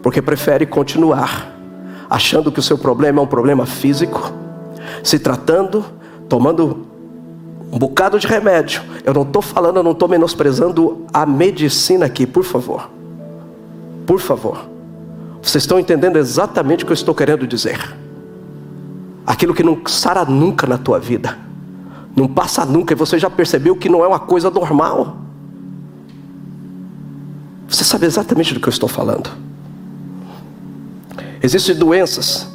porque 0.01 0.21
prefere 0.21 0.65
continuar 0.65 1.54
achando 2.09 2.51
que 2.51 2.59
o 2.59 2.63
seu 2.63 2.77
problema 2.77 3.19
é 3.19 3.23
um 3.23 3.27
problema 3.27 3.65
físico, 3.65 4.31
se 5.03 5.19
tratando, 5.19 5.85
tomando 6.29 6.85
um 7.71 7.77
bocado 7.77 8.19
de 8.19 8.27
remédio. 8.27 8.81
Eu 9.03 9.13
não 9.13 9.23
estou 9.23 9.41
falando, 9.41 9.77
eu 9.77 9.83
não 9.83 9.91
estou 9.91 10.07
menosprezando 10.07 11.05
a 11.13 11.25
medicina 11.25 12.05
aqui, 12.05 12.25
por 12.25 12.43
favor. 12.43 12.89
Por 14.05 14.19
favor. 14.19 14.65
Vocês 15.41 15.63
estão 15.63 15.79
entendendo 15.79 16.17
exatamente 16.17 16.83
o 16.83 16.87
que 16.87 16.91
eu 16.91 16.95
estou 16.95 17.13
querendo 17.13 17.45
dizer. 17.45 17.95
Aquilo 19.27 19.53
que 19.53 19.63
não 19.63 19.79
sara 19.87 20.23
nunca 20.25 20.65
na 20.65 20.77
tua 20.77 20.99
vida, 20.99 21.37
não 22.15 22.27
passa 22.27 22.65
nunca, 22.65 22.93
e 22.93 22.95
você 22.95 23.19
já 23.19 23.29
percebeu 23.29 23.75
que 23.75 23.89
não 23.89 24.03
é 24.03 24.07
uma 24.07 24.19
coisa 24.19 24.49
normal. 24.49 25.17
Você 27.67 27.83
sabe 27.83 28.05
exatamente 28.05 28.53
do 28.53 28.59
que 28.59 28.67
eu 28.67 28.71
estou 28.71 28.87
falando. 28.87 29.29
Existem 31.45 31.75
doenças 31.75 32.47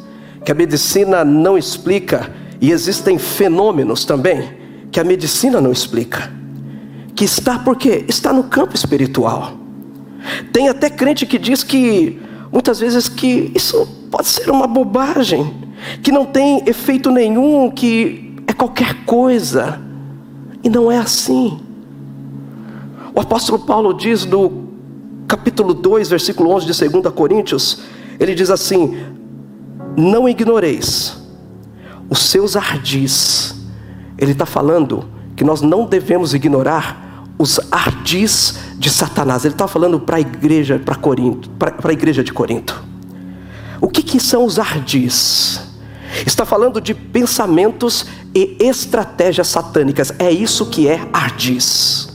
que 0.44 0.50
a 0.50 0.55
medicina 0.55 1.24
não 1.24 1.57
explica, 1.57 2.29
e 2.61 2.72
existem 2.72 3.18
fenômenos 3.18 4.05
também 4.05 4.53
que 4.90 4.98
a 4.98 5.05
medicina 5.05 5.61
não 5.61 5.70
explica. 5.70 6.29
Que 7.14 7.24
está 7.24 7.57
porque 7.57 8.05
está 8.09 8.33
no 8.33 8.42
campo 8.42 8.74
espiritual. 8.74 9.53
Tem 10.53 10.68
até 10.68 10.90
crente 10.90 11.24
que 11.24 11.38
diz 11.38 11.62
que 11.62 12.20
muitas 12.50 12.81
vezes 12.81 13.09
que 13.09 13.53
isso 13.55 13.87
pode 14.11 14.26
ser 14.26 14.50
uma 14.50 14.66
bobagem, 14.66 15.55
que 16.03 16.11
não 16.11 16.26
tem 16.26 16.64
efeito 16.66 17.12
nenhum, 17.12 17.70
que 17.70 18.35
é 18.44 18.53
qualquer 18.53 19.05
coisa. 19.05 19.81
E 20.64 20.68
não 20.68 20.90
é 20.90 20.98
assim. 20.98 21.61
O 23.14 23.20
apóstolo 23.20 23.61
Paulo 23.61 23.94
diz 23.94 24.26
no 24.26 24.68
capítulo 25.29 25.74
2, 25.74 26.09
versículo 26.09 26.50
11 26.50 26.66
de 26.66 26.88
2 26.88 27.14
Coríntios, 27.14 27.83
ele 28.20 28.35
diz 28.35 28.50
assim: 28.50 29.02
Não 29.96 30.28
ignoreis 30.28 31.18
os 32.09 32.18
seus 32.20 32.54
ardis 32.56 33.61
ele 34.20 34.33
está 34.33 34.44
falando 34.44 35.09
que 35.35 35.42
nós 35.42 35.62
não 35.62 35.87
devemos 35.87 36.35
ignorar 36.35 37.24
os 37.38 37.59
ardis 37.72 38.59
de 38.78 38.90
Satanás. 38.90 39.46
Ele 39.46 39.54
está 39.54 39.66
falando 39.66 39.98
para 39.98 40.18
a 40.18 40.20
igreja, 40.20 40.78
para 40.78 40.94
Corinto, 40.94 41.48
para 41.50 41.74
a 41.83 41.92
igreja 41.92 42.22
de 42.22 42.30
Corinto. 42.30 42.85
O 43.80 43.88
que, 43.88 44.02
que 44.02 44.20
são 44.20 44.44
os 44.44 44.59
ardis? 44.59 45.59
Está 46.26 46.44
falando 46.44 46.83
de 46.83 46.92
pensamentos 46.92 48.04
e 48.35 48.59
estratégias 48.61 49.48
satânicas. 49.48 50.12
É 50.18 50.30
isso 50.30 50.66
que 50.66 50.87
é 50.87 51.00
ardis. 51.14 52.11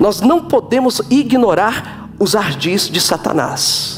Nós 0.00 0.22
não 0.22 0.46
podemos 0.46 1.02
ignorar 1.10 2.08
os 2.18 2.34
ardis 2.34 2.88
de 2.88 3.02
Satanás. 3.02 3.97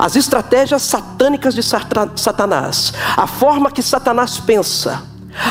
As 0.00 0.16
estratégias 0.16 0.80
satânicas 0.80 1.54
de 1.54 1.62
Satanás, 1.62 2.94
a 3.14 3.26
forma 3.26 3.70
que 3.70 3.82
Satanás 3.82 4.38
pensa, 4.38 5.02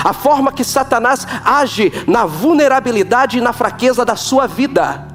a 0.03 0.11
forma 0.11 0.51
que 0.51 0.63
Satanás 0.63 1.27
age 1.45 1.93
na 2.07 2.25
vulnerabilidade 2.25 3.37
e 3.37 3.41
na 3.41 3.53
fraqueza 3.53 4.03
da 4.03 4.15
sua 4.15 4.47
vida. 4.47 5.07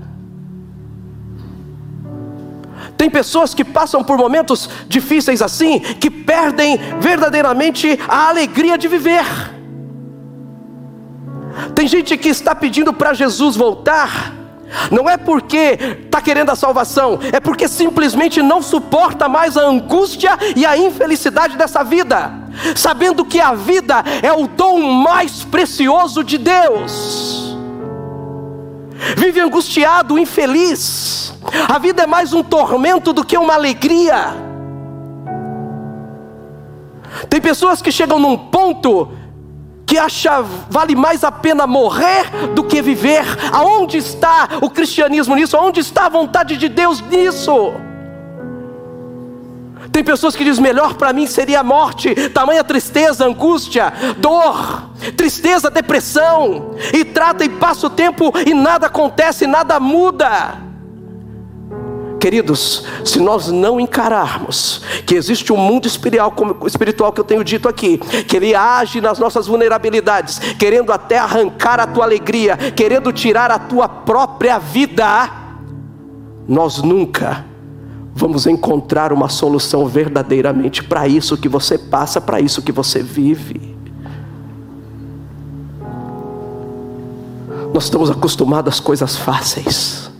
Tem 2.96 3.10
pessoas 3.10 3.52
que 3.54 3.64
passam 3.64 4.04
por 4.04 4.16
momentos 4.16 4.70
difíceis 4.86 5.42
assim, 5.42 5.80
que 5.80 6.08
perdem 6.08 6.78
verdadeiramente 7.00 7.98
a 8.06 8.28
alegria 8.28 8.78
de 8.78 8.86
viver. 8.86 9.24
Tem 11.74 11.88
gente 11.88 12.16
que 12.16 12.28
está 12.28 12.54
pedindo 12.54 12.92
para 12.92 13.12
Jesus 13.14 13.56
voltar, 13.56 14.32
não 14.90 15.08
é 15.08 15.16
porque 15.16 15.78
está 16.04 16.20
querendo 16.20 16.50
a 16.50 16.56
salvação, 16.56 17.18
é 17.32 17.40
porque 17.40 17.68
simplesmente 17.68 18.42
não 18.42 18.62
suporta 18.62 19.28
mais 19.28 19.56
a 19.56 19.62
angústia 19.62 20.38
e 20.56 20.64
a 20.66 20.76
infelicidade 20.76 21.56
dessa 21.56 21.82
vida, 21.82 22.32
sabendo 22.76 23.24
que 23.24 23.40
a 23.40 23.54
vida 23.54 24.02
é 24.22 24.32
o 24.32 24.46
dom 24.46 24.80
mais 24.80 25.44
precioso 25.44 26.22
de 26.22 26.38
Deus. 26.38 27.56
Vive 29.16 29.40
angustiado, 29.40 30.18
infeliz, 30.18 31.34
a 31.68 31.78
vida 31.78 32.02
é 32.02 32.06
mais 32.06 32.32
um 32.32 32.42
tormento 32.42 33.12
do 33.12 33.24
que 33.24 33.36
uma 33.36 33.54
alegria. 33.54 34.34
Tem 37.28 37.40
pessoas 37.40 37.80
que 37.80 37.92
chegam 37.92 38.18
num 38.18 38.36
ponto 38.36 39.08
que 39.86 39.98
acha 39.98 40.42
vale 40.70 40.94
mais 40.94 41.24
a 41.24 41.30
pena 41.30 41.66
morrer 41.66 42.30
do 42.54 42.64
que 42.64 42.80
viver. 42.80 43.24
Aonde 43.52 43.98
está 43.98 44.48
o 44.60 44.70
cristianismo 44.70 45.34
nisso? 45.34 45.56
Aonde 45.56 45.80
está 45.80 46.06
a 46.06 46.08
vontade 46.08 46.56
de 46.56 46.68
Deus 46.68 47.00
nisso? 47.00 47.72
Tem 49.92 50.02
pessoas 50.02 50.34
que 50.34 50.42
dizem: 50.42 50.62
melhor 50.62 50.94
para 50.94 51.12
mim 51.12 51.26
seria 51.26 51.60
a 51.60 51.64
morte, 51.64 52.14
tamanha 52.30 52.64
tristeza, 52.64 53.24
angústia, 53.24 53.92
dor, 54.18 54.90
tristeza, 55.16 55.70
depressão, 55.70 56.74
e 56.92 57.04
trata 57.04 57.44
e 57.44 57.48
passa 57.48 57.86
o 57.86 57.90
tempo 57.90 58.32
e 58.44 58.52
nada 58.54 58.86
acontece, 58.86 59.46
nada 59.46 59.78
muda. 59.78 60.63
Queridos, 62.24 62.86
se 63.04 63.20
nós 63.20 63.48
não 63.48 63.78
encararmos 63.78 64.80
que 65.04 65.14
existe 65.14 65.52
um 65.52 65.58
mundo 65.58 65.86
espiritual, 65.86 67.12
que 67.12 67.20
eu 67.20 67.24
tenho 67.24 67.44
dito 67.44 67.68
aqui, 67.68 67.98
que 67.98 68.34
ele 68.34 68.54
age 68.54 68.98
nas 68.98 69.18
nossas 69.18 69.46
vulnerabilidades, 69.46 70.38
querendo 70.58 70.90
até 70.90 71.18
arrancar 71.18 71.78
a 71.78 71.86
tua 71.86 72.02
alegria, 72.02 72.56
querendo 72.56 73.12
tirar 73.12 73.50
a 73.50 73.58
tua 73.58 73.86
própria 73.86 74.56
vida, 74.58 75.04
nós 76.48 76.82
nunca 76.82 77.44
vamos 78.14 78.46
encontrar 78.46 79.12
uma 79.12 79.28
solução 79.28 79.86
verdadeiramente 79.86 80.82
para 80.82 81.06
isso 81.06 81.36
que 81.36 81.46
você 81.46 81.76
passa, 81.76 82.22
para 82.22 82.40
isso 82.40 82.62
que 82.62 82.72
você 82.72 83.02
vive. 83.02 83.76
Nós 87.74 87.84
estamos 87.84 88.10
acostumados 88.10 88.72
às 88.72 88.80
coisas 88.80 89.14
fáceis. 89.14 90.13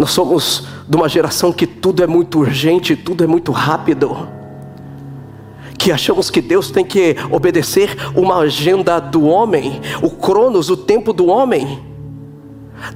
Nós 0.00 0.12
somos 0.12 0.64
de 0.88 0.96
uma 0.96 1.10
geração 1.10 1.52
que 1.52 1.66
tudo 1.66 2.02
é 2.02 2.06
muito 2.06 2.38
urgente, 2.38 2.96
tudo 2.96 3.22
é 3.22 3.26
muito 3.26 3.52
rápido. 3.52 4.26
Que 5.76 5.92
achamos 5.92 6.30
que 6.30 6.40
Deus 6.40 6.70
tem 6.70 6.82
que 6.82 7.16
obedecer 7.30 7.94
uma 8.16 8.38
agenda 8.38 8.98
do 8.98 9.24
homem, 9.26 9.78
o 10.00 10.08
cronos, 10.08 10.70
o 10.70 10.76
tempo 10.76 11.12
do 11.12 11.26
homem. 11.26 11.84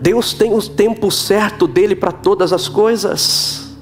Deus 0.01 0.33
tem 0.33 0.55
o 0.55 0.63
tempo 0.63 1.11
certo 1.11 1.67
dele 1.67 1.95
para 1.95 2.11
todas 2.11 2.55
as 2.55 2.71
coisas. 2.71 3.77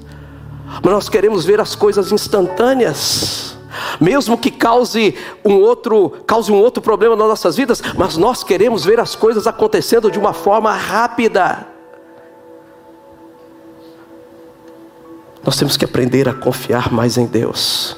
Mas 0.83 0.91
nós 0.91 1.07
queremos 1.07 1.45
ver 1.45 1.61
as 1.61 1.75
coisas 1.75 2.11
instantâneas. 2.11 3.55
Mesmo 4.01 4.37
que 4.37 4.51
cause 4.51 5.15
um 5.45 5.61
outro, 5.61 6.11
cause 6.27 6.51
um 6.51 6.57
outro 6.57 6.83
problema 6.83 7.15
nas 7.15 7.29
nossas 7.29 7.55
vidas, 7.55 7.81
mas 7.97 8.17
nós 8.17 8.43
queremos 8.43 8.83
ver 8.83 8.99
as 8.99 9.15
coisas 9.15 9.47
acontecendo 9.47 10.11
de 10.11 10.19
uma 10.19 10.33
forma 10.33 10.73
rápida. 10.73 11.71
Nós 15.43 15.57
temos 15.57 15.75
que 15.75 15.83
aprender 15.83 16.29
a 16.29 16.33
confiar 16.33 16.91
mais 16.91 17.17
em 17.17 17.25
Deus. 17.25 17.97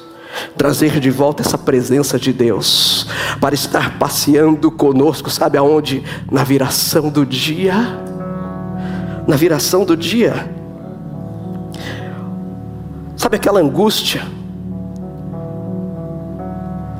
Trazer 0.56 0.98
de 0.98 1.10
volta 1.10 1.42
essa 1.42 1.56
presença 1.56 2.18
de 2.18 2.32
Deus, 2.32 3.06
para 3.40 3.54
estar 3.54 3.98
passeando 3.98 4.70
conosco, 4.70 5.30
sabe 5.30 5.56
aonde? 5.56 6.02
Na 6.30 6.44
viração 6.44 7.08
do 7.08 7.24
dia. 7.24 7.74
Na 9.26 9.36
viração 9.36 9.84
do 9.84 9.96
dia. 9.96 10.50
Sabe 13.16 13.36
aquela 13.36 13.60
angústia? 13.60 14.22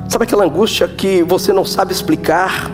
Sabe 0.09 0.23
aquela 0.23 0.45
angústia 0.45 0.87
que 0.87 1.21
você 1.23 1.51
não 1.51 1.65
sabe 1.65 1.91
explicar? 1.91 2.71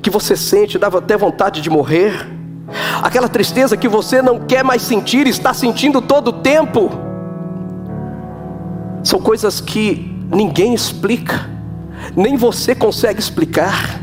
Que 0.00 0.08
você 0.08 0.36
sente, 0.36 0.78
dava 0.78 0.98
até 0.98 1.16
vontade 1.16 1.60
de 1.60 1.68
morrer? 1.68 2.35
Aquela 3.02 3.28
tristeza 3.28 3.76
que 3.76 3.88
você 3.88 4.20
não 4.20 4.40
quer 4.40 4.64
mais 4.64 4.82
sentir, 4.82 5.26
está 5.26 5.54
sentindo 5.54 6.00
todo 6.00 6.28
o 6.28 6.32
tempo. 6.32 6.90
São 9.02 9.20
coisas 9.20 9.60
que 9.60 10.12
ninguém 10.30 10.74
explica, 10.74 11.48
nem 12.16 12.36
você 12.36 12.74
consegue 12.74 13.20
explicar. 13.20 14.00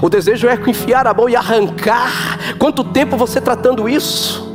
O 0.00 0.08
desejo 0.08 0.48
é 0.48 0.54
enfiar 0.66 1.06
a 1.06 1.12
mão 1.12 1.28
e 1.28 1.36
arrancar. 1.36 2.38
Quanto 2.58 2.84
tempo 2.84 3.16
você 3.16 3.40
tratando 3.40 3.88
isso? 3.88 4.52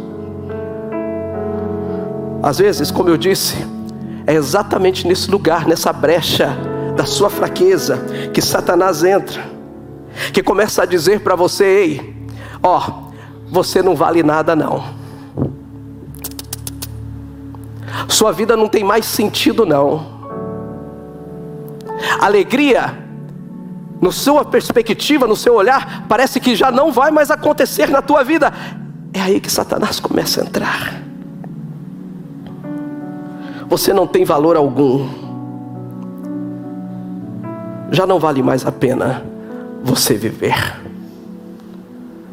Às 2.41 2.57
vezes, 2.57 2.89
como 2.89 3.09
eu 3.09 3.17
disse, 3.17 3.57
é 4.25 4.33
exatamente 4.33 5.05
nesse 5.05 5.29
lugar, 5.29 5.67
nessa 5.67 5.91
brecha 5.91 6.57
da 6.95 7.05
sua 7.05 7.29
fraqueza, 7.29 7.99
que 8.33 8.41
Satanás 8.41 9.03
entra, 9.03 9.43
que 10.33 10.41
começa 10.41 10.83
a 10.83 10.85
dizer 10.85 11.19
para 11.19 11.35
você: 11.35 11.63
ei, 11.65 12.27
ó, 12.63 13.08
você 13.51 13.81
não 13.81 13.95
vale 13.95 14.23
nada 14.23 14.55
não. 14.55 14.83
Sua 18.07 18.31
vida 18.31 18.55
não 18.55 18.67
tem 18.67 18.83
mais 18.83 19.05
sentido 19.05 19.65
não. 19.65 20.19
Alegria, 22.19 22.97
no 24.01 24.11
sua 24.11 24.45
perspectiva, 24.45 25.27
no 25.27 25.35
seu 25.35 25.55
olhar, 25.55 26.05
parece 26.07 26.39
que 26.39 26.55
já 26.55 26.71
não 26.71 26.91
vai 26.91 27.11
mais 27.11 27.29
acontecer 27.31 27.89
na 27.89 28.01
tua 28.01 28.23
vida. 28.23 28.53
É 29.13 29.21
aí 29.21 29.39
que 29.39 29.51
Satanás 29.51 29.99
começa 29.99 30.41
a 30.41 30.45
entrar. 30.45 31.01
Você 33.67 33.93
não 33.93 34.07
tem 34.07 34.23
valor 34.23 34.55
algum. 34.55 35.07
Já 37.91 38.05
não 38.05 38.19
vale 38.19 38.41
mais 38.41 38.65
a 38.65 38.71
pena 38.71 39.23
você 39.83 40.15
viver. 40.15 40.88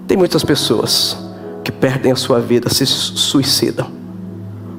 Tem 0.07 0.17
muitas 0.17 0.45
pessoas 0.45 1.17
que 1.65 1.73
perdem 1.73 2.13
a 2.13 2.17
sua 2.17 2.41
vida, 2.41 2.69
se 2.71 2.87
suicidam, 2.87 3.91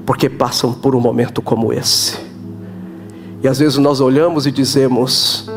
porque 0.06 0.30
passam 0.30 0.72
por 0.72 0.96
um 0.96 1.02
momento 1.02 1.42
como 1.42 1.74
esse. 1.74 2.18
E 3.44 3.48
às 3.48 3.60
vezes 3.60 3.78
nós 3.78 4.00
olhamos 4.00 4.48
e 4.48 4.52
dizemos: 4.52 5.50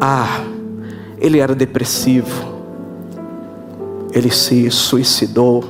Ah, 0.00 0.44
ele 1.18 1.38
era 1.38 1.54
depressivo, 1.54 2.44
ele 4.12 4.30
se 4.30 4.70
suicidou, 4.72 5.64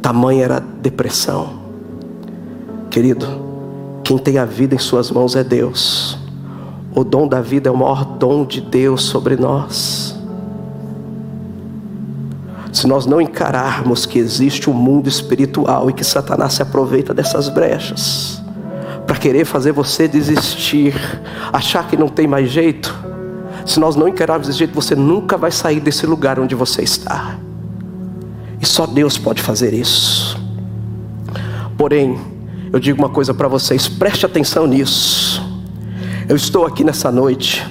tamanha 0.00 0.44
era 0.44 0.56
a 0.58 0.60
depressão. 0.60 1.58
Querido, 2.90 3.26
quem 4.04 4.18
tem 4.18 4.38
a 4.38 4.44
vida 4.44 4.74
em 4.74 4.78
Suas 4.78 5.10
mãos 5.10 5.34
é 5.34 5.42
Deus. 5.42 6.16
O 6.94 7.02
dom 7.02 7.26
da 7.26 7.40
vida 7.40 7.68
é 7.68 7.72
o 7.72 7.76
maior 7.76 8.04
dom 8.04 8.44
de 8.44 8.60
Deus 8.60 9.02
sobre 9.02 9.36
nós. 9.36 10.19
Se 12.72 12.86
nós 12.86 13.06
não 13.06 13.20
encararmos 13.20 14.06
que 14.06 14.18
existe 14.18 14.70
um 14.70 14.72
mundo 14.72 15.08
espiritual 15.08 15.90
e 15.90 15.92
que 15.92 16.04
Satanás 16.04 16.54
se 16.54 16.62
aproveita 16.62 17.12
dessas 17.12 17.48
brechas 17.48 18.40
para 19.06 19.16
querer 19.16 19.44
fazer 19.44 19.72
você 19.72 20.06
desistir, 20.06 20.94
achar 21.52 21.88
que 21.88 21.96
não 21.96 22.08
tem 22.08 22.28
mais 22.28 22.48
jeito, 22.48 22.94
se 23.66 23.80
nós 23.80 23.96
não 23.96 24.06
encararmos 24.06 24.46
desse 24.46 24.58
jeito, 24.58 24.74
você 24.74 24.94
nunca 24.94 25.36
vai 25.36 25.50
sair 25.50 25.80
desse 25.80 26.06
lugar 26.06 26.38
onde 26.38 26.54
você 26.54 26.82
está. 26.82 27.36
E 28.60 28.66
só 28.66 28.86
Deus 28.86 29.18
pode 29.18 29.42
fazer 29.42 29.74
isso. 29.74 30.38
Porém, 31.76 32.18
eu 32.72 32.78
digo 32.78 33.00
uma 33.00 33.08
coisa 33.08 33.34
para 33.34 33.48
vocês, 33.48 33.88
preste 33.88 34.24
atenção 34.24 34.66
nisso. 34.66 35.42
Eu 36.28 36.36
estou 36.36 36.64
aqui 36.64 36.84
nessa 36.84 37.10
noite, 37.10 37.66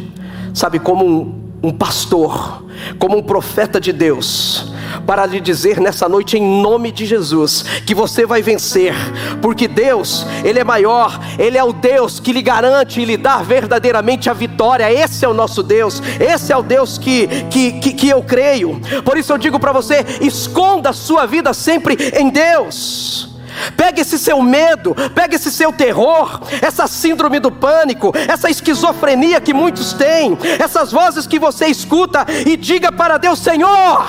sabe, 0.53 0.79
como 0.79 1.05
um, 1.05 1.69
um 1.69 1.71
pastor, 1.71 2.63
como 2.97 3.17
um 3.17 3.23
profeta 3.23 3.79
de 3.79 3.93
Deus, 3.93 4.73
para 5.05 5.25
lhe 5.25 5.39
dizer 5.39 5.79
nessa 5.79 6.07
noite, 6.07 6.37
em 6.37 6.61
nome 6.61 6.91
de 6.91 7.05
Jesus, 7.05 7.63
que 7.85 7.95
você 7.95 8.25
vai 8.25 8.41
vencer, 8.41 8.93
porque 9.41 9.67
Deus, 9.67 10.25
Ele 10.43 10.59
é 10.59 10.63
maior, 10.63 11.19
Ele 11.37 11.57
é 11.57 11.63
o 11.63 11.73
Deus 11.73 12.19
que 12.19 12.31
lhe 12.31 12.41
garante 12.41 12.99
e 12.99 13.05
lhe 13.05 13.17
dá 13.17 13.37
verdadeiramente 13.37 14.29
a 14.29 14.33
vitória. 14.33 14.91
Esse 14.91 15.25
é 15.25 15.27
o 15.27 15.33
nosso 15.33 15.63
Deus, 15.63 16.01
esse 16.19 16.51
é 16.51 16.57
o 16.57 16.63
Deus 16.63 16.97
que, 16.97 17.27
que, 17.49 17.73
que, 17.73 17.93
que 17.93 18.09
eu 18.09 18.21
creio. 18.23 18.79
Por 19.03 19.17
isso 19.17 19.33
eu 19.33 19.37
digo 19.37 19.59
para 19.59 19.71
você: 19.71 20.05
esconda 20.21 20.89
a 20.89 20.93
sua 20.93 21.25
vida 21.25 21.53
sempre 21.53 21.97
em 22.17 22.29
Deus. 22.29 23.28
Pega 23.75 24.01
esse 24.01 24.17
seu 24.17 24.41
medo, 24.41 24.95
pega 25.13 25.35
esse 25.35 25.51
seu 25.51 25.71
terror, 25.71 26.41
essa 26.61 26.87
síndrome 26.87 27.39
do 27.39 27.51
pânico, 27.51 28.13
essa 28.27 28.49
esquizofrenia 28.49 29.41
que 29.41 29.53
muitos 29.53 29.93
têm, 29.93 30.37
essas 30.59 30.91
vozes 30.91 31.27
que 31.27 31.39
você 31.39 31.67
escuta 31.67 32.25
e 32.45 32.55
diga 32.55 32.91
para 32.91 33.17
Deus: 33.17 33.39
Senhor, 33.39 34.05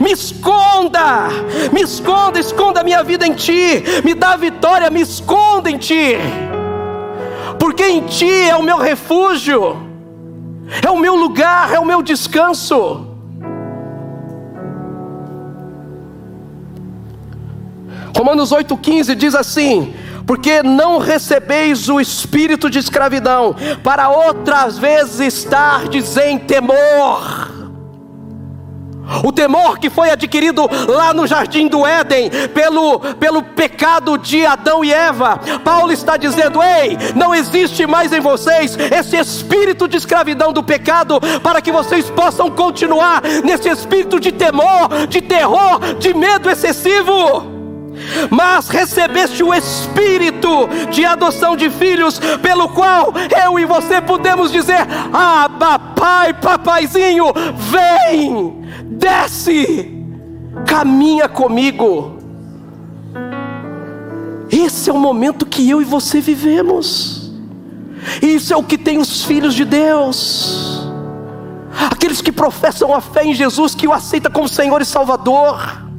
me 0.00 0.12
esconda, 0.12 1.28
me 1.72 1.82
esconda, 1.82 2.38
esconda 2.38 2.80
a 2.80 2.84
minha 2.84 3.02
vida 3.02 3.26
em 3.26 3.34
Ti, 3.34 3.84
me 4.04 4.14
dá 4.14 4.36
vitória, 4.36 4.90
me 4.90 5.00
esconda 5.00 5.70
em 5.70 5.78
Ti, 5.78 6.16
porque 7.58 7.84
em 7.84 8.00
Ti 8.06 8.48
é 8.50 8.56
o 8.56 8.62
meu 8.62 8.78
refúgio, 8.78 9.76
é 10.84 10.90
o 10.90 10.98
meu 10.98 11.16
lugar, 11.16 11.72
é 11.72 11.78
o 11.78 11.84
meu 11.84 12.02
descanso. 12.02 13.11
Romanos 18.16 18.50
8,15 18.50 19.14
diz 19.14 19.34
assim: 19.34 19.94
porque 20.26 20.62
não 20.62 20.98
recebeis 20.98 21.88
o 21.88 22.00
espírito 22.00 22.70
de 22.70 22.78
escravidão, 22.78 23.54
para 23.82 24.08
outras 24.08 24.78
vezes 24.78 25.20
estar 25.20 25.82
em 26.26 26.38
temor. 26.38 27.50
O 29.24 29.32
temor 29.32 29.78
que 29.78 29.90
foi 29.90 30.10
adquirido 30.10 30.68
lá 30.88 31.12
no 31.12 31.26
jardim 31.26 31.66
do 31.66 31.84
Éden 31.84 32.30
pelo, 32.54 33.00
pelo 33.16 33.42
pecado 33.42 34.16
de 34.16 34.46
Adão 34.46 34.84
e 34.84 34.92
Eva. 34.92 35.38
Paulo 35.64 35.92
está 35.92 36.16
dizendo: 36.16 36.62
ei, 36.62 36.96
não 37.14 37.34
existe 37.34 37.86
mais 37.86 38.12
em 38.12 38.20
vocês 38.20 38.76
esse 38.78 39.16
espírito 39.16 39.86
de 39.88 39.96
escravidão 39.96 40.52
do 40.52 40.62
pecado, 40.62 41.20
para 41.42 41.60
que 41.60 41.72
vocês 41.72 42.08
possam 42.08 42.50
continuar 42.50 43.22
nesse 43.44 43.68
espírito 43.68 44.18
de 44.18 44.32
temor, 44.32 45.06
de 45.08 45.20
terror, 45.20 45.78
de 45.98 46.14
medo 46.14 46.48
excessivo 46.48 47.51
mas 48.30 48.68
recebeste 48.68 49.42
o 49.42 49.52
espírito 49.52 50.68
de 50.90 51.04
adoção 51.04 51.56
de 51.56 51.70
filhos, 51.70 52.18
pelo 52.40 52.68
qual 52.68 53.12
eu 53.44 53.58
e 53.58 53.64
você 53.64 54.00
podemos 54.00 54.50
dizer: 54.50 54.86
Ah, 55.12 55.48
papai, 55.58 56.34
papaizinho, 56.34 57.26
vem, 57.56 58.62
desce, 58.86 60.04
caminha 60.66 61.28
comigo. 61.28 62.18
Esse 64.50 64.90
é 64.90 64.92
o 64.92 64.98
momento 64.98 65.46
que 65.46 65.68
eu 65.68 65.80
e 65.80 65.84
você 65.84 66.20
vivemos. 66.20 67.32
Isso 68.20 68.52
é 68.52 68.56
o 68.56 68.62
que 68.62 68.76
tem 68.76 68.98
os 68.98 69.24
filhos 69.24 69.54
de 69.54 69.64
Deus. 69.64 70.86
Aqueles 71.90 72.20
que 72.20 72.30
professam 72.30 72.94
a 72.94 73.00
fé 73.00 73.24
em 73.24 73.34
Jesus, 73.34 73.74
que 73.74 73.88
o 73.88 73.92
aceita 73.92 74.28
como 74.28 74.46
Senhor 74.48 74.82
e 74.82 74.84
Salvador 74.84 75.91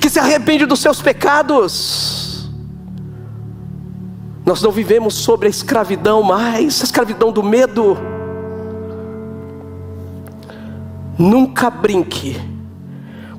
que 0.00 0.08
se 0.08 0.18
arrepende 0.18 0.66
dos 0.66 0.80
seus 0.80 1.00
pecados. 1.00 2.50
Nós 4.44 4.60
não 4.62 4.70
vivemos 4.70 5.14
sobre 5.14 5.46
a 5.46 5.50
escravidão 5.50 6.22
mais, 6.22 6.80
a 6.82 6.84
escravidão 6.84 7.32
do 7.32 7.42
medo. 7.42 7.96
Nunca 11.18 11.70
brinque 11.70 12.40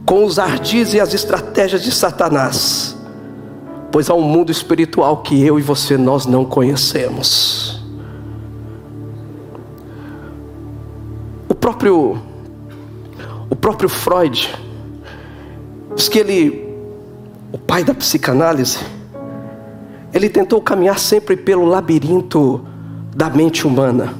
com 0.06 0.24
os 0.24 0.40
ardis 0.40 0.94
e 0.94 1.00
as 1.00 1.14
estratégias 1.14 1.84
de 1.84 1.92
Satanás, 1.92 2.96
pois 3.92 4.10
há 4.10 4.14
um 4.14 4.22
mundo 4.22 4.52
espiritual 4.52 5.18
que 5.18 5.44
eu 5.44 5.60
e 5.60 5.62
você 5.62 5.98
nós 5.98 6.26
não 6.26 6.46
conhecemos. 6.46 7.84
O 11.50 11.56
próprio 11.56 12.18
o 13.50 13.56
próprio 13.56 13.90
Freud 13.90 14.65
Diz 15.96 16.10
que 16.10 16.20
ele, 16.20 16.76
o 17.52 17.58
pai 17.58 17.84
da 17.84 17.94
psicanálise, 17.94 18.80
ele 20.14 20.30
tentou 20.30 20.62
caminhar 20.62 21.00
sempre 21.00 21.38
pelo 21.38 21.66
labirinto 21.66 22.66
da 23.16 23.30
mente 23.30 23.66
humana. 23.66 24.14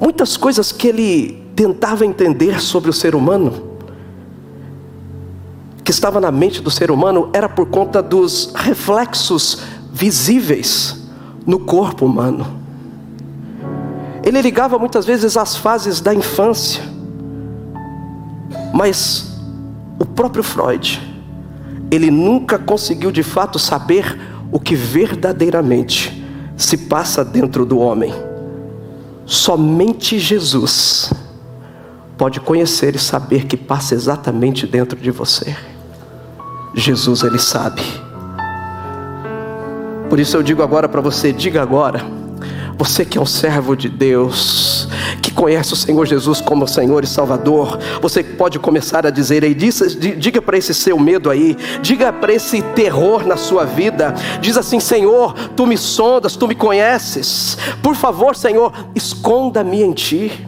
Muitas 0.00 0.36
coisas 0.36 0.70
que 0.70 0.88
ele 0.88 1.44
tentava 1.56 2.04
entender 2.04 2.60
sobre 2.60 2.90
o 2.90 2.92
ser 2.92 3.14
humano, 3.14 3.74
que 5.82 5.90
estava 5.90 6.20
na 6.20 6.30
mente 6.30 6.60
do 6.60 6.70
ser 6.70 6.90
humano, 6.90 7.30
era 7.32 7.48
por 7.48 7.66
conta 7.66 8.02
dos 8.02 8.52
reflexos 8.54 9.62
visíveis 9.92 11.08
no 11.46 11.60
corpo 11.60 12.04
humano. 12.04 12.46
Ele 14.22 14.40
ligava 14.40 14.78
muitas 14.78 15.04
vezes 15.04 15.36
às 15.36 15.56
fases 15.56 16.00
da 16.00 16.14
infância, 16.14 16.82
mas 18.72 19.33
o 19.98 20.04
próprio 20.04 20.42
Freud, 20.42 21.00
ele 21.90 22.10
nunca 22.10 22.58
conseguiu 22.58 23.12
de 23.12 23.22
fato 23.22 23.58
saber 23.58 24.18
o 24.50 24.58
que 24.58 24.74
verdadeiramente 24.74 26.24
se 26.56 26.76
passa 26.76 27.24
dentro 27.24 27.64
do 27.64 27.78
homem. 27.78 28.12
Somente 29.26 30.18
Jesus 30.18 31.12
pode 32.16 32.40
conhecer 32.40 32.94
e 32.94 32.98
saber 32.98 33.46
que 33.46 33.56
passa 33.56 33.94
exatamente 33.94 34.66
dentro 34.66 34.98
de 34.98 35.10
você. 35.10 35.56
Jesus, 36.74 37.22
ele 37.22 37.38
sabe. 37.38 37.82
Por 40.08 40.20
isso 40.20 40.36
eu 40.36 40.42
digo 40.42 40.62
agora 40.62 40.88
para 40.88 41.00
você, 41.00 41.32
diga 41.32 41.62
agora, 41.62 42.04
você 42.76 43.04
que 43.04 43.18
é 43.18 43.20
um 43.20 43.26
servo 43.26 43.74
de 43.76 43.88
Deus, 43.88 44.88
conhece 45.34 45.72
o 45.72 45.76
Senhor 45.76 46.06
Jesus 46.06 46.40
como 46.40 46.66
Senhor 46.66 47.04
e 47.04 47.06
Salvador, 47.06 47.78
você 48.00 48.22
pode 48.22 48.58
começar 48.58 49.06
a 49.06 49.10
dizer 49.10 49.44
aí, 49.44 49.54
diga 49.54 50.40
para 50.40 50.56
esse 50.56 50.72
seu 50.72 50.98
medo 50.98 51.30
aí, 51.30 51.56
diga 51.82 52.12
para 52.12 52.32
esse 52.32 52.62
terror 52.62 53.26
na 53.26 53.36
sua 53.36 53.64
vida, 53.64 54.14
diz 54.40 54.56
assim: 54.56 54.80
Senhor, 54.80 55.34
tu 55.50 55.66
me 55.66 55.76
sondas, 55.76 56.36
tu 56.36 56.48
me 56.48 56.54
conheces, 56.54 57.58
por 57.82 57.94
favor, 57.94 58.36
Senhor, 58.36 58.72
esconda-me 58.94 59.82
em 59.82 59.92
ti. 59.92 60.46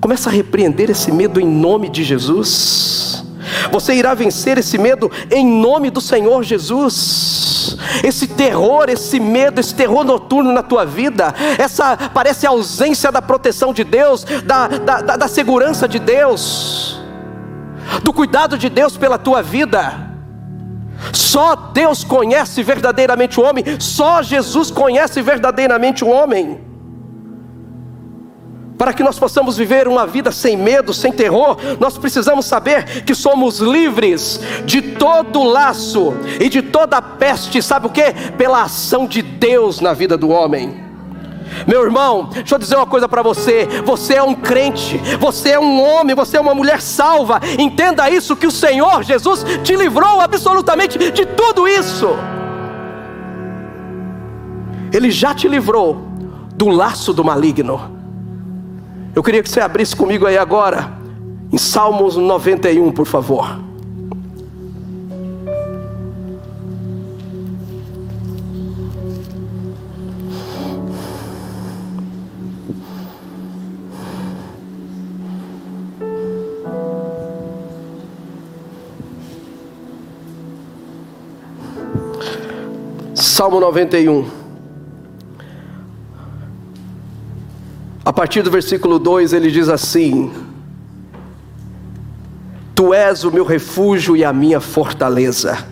Começa 0.00 0.28
a 0.28 0.32
repreender 0.32 0.90
esse 0.90 1.10
medo 1.10 1.40
em 1.40 1.46
nome 1.46 1.88
de 1.88 2.04
Jesus. 2.04 3.24
Você 3.70 3.94
irá 3.94 4.14
vencer 4.14 4.58
esse 4.58 4.78
medo 4.78 5.10
em 5.30 5.46
nome 5.46 5.90
do 5.90 6.00
Senhor 6.00 6.42
Jesus. 6.42 7.76
Esse 8.02 8.26
terror, 8.26 8.86
esse 8.88 9.18
medo, 9.20 9.60
esse 9.60 9.74
terror 9.74 10.04
noturno 10.04 10.52
na 10.52 10.62
tua 10.62 10.84
vida, 10.84 11.34
essa 11.58 11.96
parece 11.96 12.46
a 12.46 12.50
ausência 12.50 13.10
da 13.10 13.22
proteção 13.22 13.72
de 13.72 13.84
Deus, 13.84 14.24
da, 14.44 14.68
da, 14.68 15.00
da, 15.00 15.16
da 15.16 15.28
segurança 15.28 15.88
de 15.88 15.98
Deus, 15.98 17.00
do 18.02 18.12
cuidado 18.12 18.58
de 18.58 18.68
Deus 18.68 18.96
pela 18.96 19.18
tua 19.18 19.42
vida. 19.42 20.12
Só 21.12 21.54
Deus 21.54 22.04
conhece 22.04 22.62
verdadeiramente 22.62 23.40
o 23.40 23.44
homem, 23.44 23.64
só 23.78 24.22
Jesus 24.22 24.70
conhece 24.70 25.20
verdadeiramente 25.20 26.04
o 26.04 26.08
homem. 26.08 26.73
Para 28.84 28.92
que 28.92 29.02
nós 29.02 29.18
possamos 29.18 29.56
viver 29.56 29.88
uma 29.88 30.06
vida 30.06 30.30
sem 30.30 30.58
medo, 30.58 30.92
sem 30.92 31.10
terror, 31.10 31.56
nós 31.80 31.96
precisamos 31.96 32.44
saber 32.44 33.02
que 33.04 33.14
somos 33.14 33.58
livres 33.58 34.38
de 34.66 34.82
todo 34.82 35.42
laço 35.42 36.12
e 36.38 36.50
de 36.50 36.60
toda 36.60 37.00
peste, 37.00 37.62
sabe 37.62 37.86
o 37.86 37.88
que? 37.88 38.12
Pela 38.36 38.60
ação 38.60 39.06
de 39.06 39.22
Deus 39.22 39.80
na 39.80 39.94
vida 39.94 40.18
do 40.18 40.28
homem. 40.28 40.84
Meu 41.66 41.82
irmão, 41.82 42.28
deixa 42.30 42.56
eu 42.56 42.58
dizer 42.58 42.76
uma 42.76 42.84
coisa 42.84 43.08
para 43.08 43.22
você: 43.22 43.66
você 43.86 44.16
é 44.16 44.22
um 44.22 44.34
crente, 44.34 44.98
você 45.18 45.52
é 45.52 45.58
um 45.58 45.82
homem, 45.82 46.14
você 46.14 46.36
é 46.36 46.40
uma 46.40 46.54
mulher 46.54 46.82
salva. 46.82 47.40
Entenda 47.58 48.10
isso: 48.10 48.36
que 48.36 48.46
o 48.46 48.50
Senhor 48.50 49.02
Jesus 49.02 49.46
te 49.64 49.74
livrou 49.74 50.20
absolutamente 50.20 50.98
de 50.98 51.24
tudo 51.24 51.66
isso. 51.66 52.08
Ele 54.92 55.10
já 55.10 55.34
te 55.34 55.48
livrou 55.48 56.06
do 56.54 56.68
laço 56.68 57.14
do 57.14 57.24
maligno. 57.24 57.93
Eu 59.14 59.22
queria 59.22 59.42
que 59.42 59.48
você 59.48 59.60
abrisse 59.60 59.94
comigo 59.94 60.26
aí 60.26 60.36
agora, 60.36 60.92
em 61.52 61.56
Salmos 61.56 62.16
91, 62.16 62.90
por 62.90 63.06
favor. 63.06 63.60
Salmo 83.14 83.60
91. 83.60 84.43
A 88.04 88.12
partir 88.12 88.42
do 88.42 88.50
versículo 88.50 88.98
2 88.98 89.32
ele 89.32 89.50
diz 89.50 89.68
assim: 89.68 90.30
Tu 92.74 92.92
és 92.92 93.24
o 93.24 93.30
meu 93.30 93.44
refúgio 93.44 94.16
e 94.16 94.24
a 94.24 94.32
minha 94.32 94.60
fortaleza, 94.60 95.66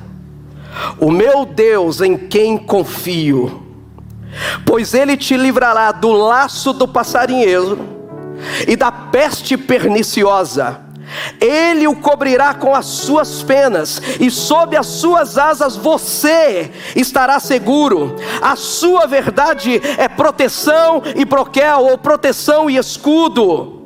o 0.98 1.10
meu 1.10 1.44
Deus 1.44 2.00
em 2.00 2.16
quem 2.16 2.56
confio, 2.56 3.62
pois 4.64 4.94
ele 4.94 5.16
te 5.16 5.36
livrará 5.36 5.92
do 5.92 6.10
laço 6.10 6.72
do 6.72 6.88
passarinheiro 6.88 7.78
e 8.66 8.76
da 8.76 8.90
peste 8.90 9.56
perniciosa 9.58 10.91
ele 11.40 11.86
o 11.86 11.96
cobrirá 11.96 12.54
com 12.54 12.74
as 12.74 12.86
suas 12.86 13.42
penas, 13.42 14.00
e 14.20 14.30
sob 14.30 14.76
as 14.76 14.86
suas 14.86 15.38
asas 15.38 15.76
você 15.76 16.70
estará 16.94 17.38
seguro. 17.40 18.16
A 18.40 18.56
sua 18.56 19.06
verdade 19.06 19.80
é 19.98 20.08
proteção 20.08 21.02
e 21.14 21.24
broquel, 21.24 21.86
ou 21.86 21.98
proteção 21.98 22.68
e 22.68 22.76
escudo. 22.76 23.82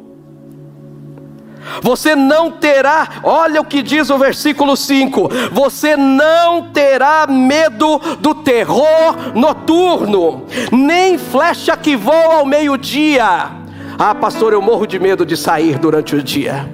Você 1.82 2.14
não 2.14 2.50
terá, 2.50 3.20
olha 3.22 3.60
o 3.60 3.64
que 3.64 3.82
diz 3.82 4.08
o 4.10 4.18
versículo 4.18 4.76
5: 4.76 5.28
você 5.52 5.96
não 5.96 6.70
terá 6.70 7.26
medo 7.26 7.98
do 8.20 8.34
terror 8.34 9.34
noturno, 9.34 10.46
nem 10.70 11.18
flecha 11.18 11.76
que 11.76 11.96
voa 11.96 12.36
ao 12.36 12.46
meio-dia. 12.46 13.50
Ah, 13.98 14.14
pastor, 14.14 14.52
eu 14.52 14.62
morro 14.62 14.86
de 14.86 14.98
medo 14.98 15.24
de 15.24 15.36
sair 15.36 15.78
durante 15.78 16.14
o 16.14 16.22
dia. 16.22 16.68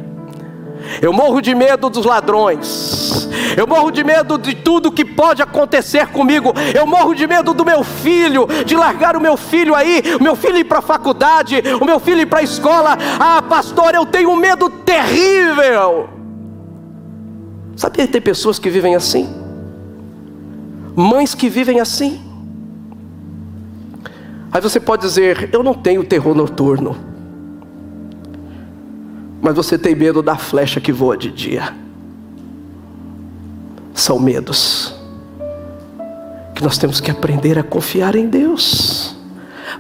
Eu 1.00 1.12
morro 1.12 1.40
de 1.40 1.54
medo 1.54 1.88
dos 1.88 2.04
ladrões. 2.04 3.28
Eu 3.56 3.66
morro 3.66 3.90
de 3.90 4.02
medo 4.02 4.38
de 4.38 4.54
tudo 4.54 4.92
que 4.92 5.04
pode 5.04 5.42
acontecer 5.42 6.06
comigo. 6.08 6.52
Eu 6.74 6.86
morro 6.86 7.14
de 7.14 7.26
medo 7.26 7.54
do 7.54 7.64
meu 7.64 7.84
filho, 7.84 8.46
de 8.64 8.76
largar 8.76 9.16
o 9.16 9.20
meu 9.20 9.36
filho 9.36 9.74
aí, 9.74 10.02
o 10.18 10.22
meu 10.22 10.34
filho 10.36 10.58
ir 10.58 10.64
para 10.64 10.78
a 10.78 10.82
faculdade, 10.82 11.62
o 11.80 11.84
meu 11.84 12.00
filho 12.00 12.20
ir 12.20 12.26
para 12.26 12.40
a 12.40 12.42
escola. 12.42 12.96
Ah, 13.18 13.42
pastor, 13.42 13.94
eu 13.94 14.06
tenho 14.06 14.30
um 14.30 14.36
medo 14.36 14.68
terrível. 14.68 16.08
Sabia 17.76 18.06
que 18.06 18.12
tem 18.12 18.20
pessoas 18.20 18.58
que 18.58 18.70
vivem 18.70 18.94
assim? 18.94 19.28
Mães 20.94 21.34
que 21.34 21.48
vivem 21.48 21.80
assim. 21.80 22.20
Aí 24.50 24.60
você 24.60 24.78
pode 24.78 25.02
dizer: 25.02 25.48
Eu 25.52 25.62
não 25.62 25.74
tenho 25.74 26.04
terror 26.04 26.34
noturno 26.34 27.11
mas 29.42 29.56
você 29.56 29.76
tem 29.76 29.92
medo 29.92 30.22
da 30.22 30.36
flecha 30.36 30.80
que 30.80 30.92
voa 30.92 31.16
de 31.16 31.28
dia. 31.28 31.74
São 33.92 34.20
medos 34.20 34.94
que 36.54 36.62
nós 36.62 36.78
temos 36.78 37.00
que 37.00 37.10
aprender 37.10 37.58
a 37.58 37.64
confiar 37.64 38.14
em 38.14 38.28
Deus 38.28 39.16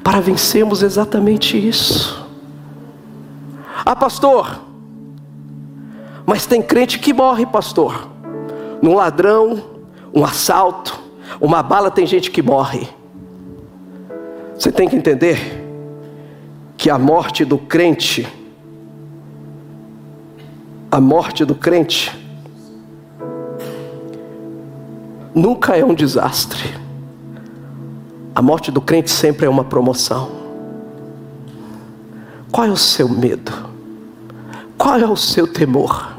para 0.02 0.20
vencermos 0.20 0.82
exatamente 0.82 1.56
isso. 1.56 2.26
Ah, 3.84 3.94
pastor, 3.94 4.60
mas 6.26 6.44
tem 6.44 6.60
crente 6.60 6.98
que 6.98 7.12
morre, 7.12 7.46
pastor. 7.46 8.08
Num 8.82 8.94
ladrão, 8.94 9.62
um 10.12 10.24
assalto, 10.24 10.98
uma 11.40 11.62
bala, 11.62 11.88
tem 11.88 12.04
gente 12.04 12.32
que 12.32 12.42
morre. 12.42 12.88
Você 14.58 14.72
tem 14.72 14.88
que 14.88 14.96
entender 14.96 15.38
que 16.76 16.90
a 16.90 16.98
morte 16.98 17.44
do 17.44 17.58
crente 17.58 18.41
a 20.92 21.00
morte 21.00 21.42
do 21.42 21.54
crente 21.54 22.14
nunca 25.34 25.74
é 25.74 25.82
um 25.82 25.94
desastre. 25.94 26.76
A 28.34 28.42
morte 28.42 28.70
do 28.70 28.78
crente 28.78 29.10
sempre 29.10 29.46
é 29.46 29.48
uma 29.48 29.64
promoção. 29.64 30.30
Qual 32.50 32.66
é 32.66 32.70
o 32.70 32.76
seu 32.76 33.08
medo? 33.08 33.50
Qual 34.76 34.98
é 34.98 35.08
o 35.08 35.16
seu 35.16 35.50
temor? 35.50 36.14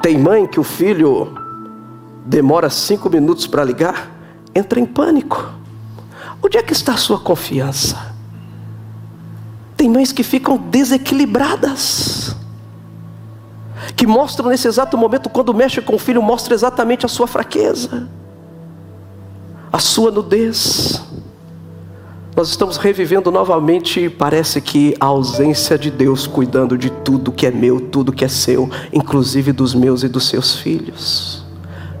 Tem 0.00 0.16
mãe 0.16 0.46
que 0.46 0.58
o 0.58 0.64
filho 0.64 1.34
demora 2.24 2.70
cinco 2.70 3.10
minutos 3.10 3.46
para 3.46 3.62
ligar, 3.62 4.10
entra 4.54 4.80
em 4.80 4.86
pânico. 4.86 5.52
Onde 6.42 6.56
é 6.56 6.62
que 6.62 6.72
está 6.72 6.94
a 6.94 6.96
sua 6.96 7.20
confiança? 7.20 8.14
Tem 9.76 9.86
mães 9.86 10.12
que 10.12 10.22
ficam 10.22 10.56
desequilibradas 10.56 12.34
que 13.96 14.06
mostram 14.06 14.50
nesse 14.50 14.68
exato 14.68 14.96
momento, 14.98 15.30
quando 15.30 15.54
mexe 15.54 15.80
com 15.80 15.96
o 15.96 15.98
filho, 15.98 16.22
mostra 16.22 16.54
exatamente 16.54 17.06
a 17.06 17.08
sua 17.08 17.26
fraqueza, 17.26 18.06
a 19.72 19.78
sua 19.78 20.10
nudez. 20.10 21.02
Nós 22.36 22.50
estamos 22.50 22.76
revivendo 22.76 23.30
novamente, 23.30 24.10
parece 24.10 24.60
que 24.60 24.94
a 25.00 25.06
ausência 25.06 25.78
de 25.78 25.90
Deus 25.90 26.26
cuidando 26.26 26.76
de 26.76 26.90
tudo 26.90 27.32
que 27.32 27.46
é 27.46 27.50
meu, 27.50 27.80
tudo 27.80 28.12
que 28.12 28.26
é 28.26 28.28
seu, 28.28 28.68
inclusive 28.92 29.52
dos 29.52 29.74
meus 29.74 30.02
e 30.02 30.08
dos 30.08 30.28
seus 30.28 30.56
filhos. 30.56 31.42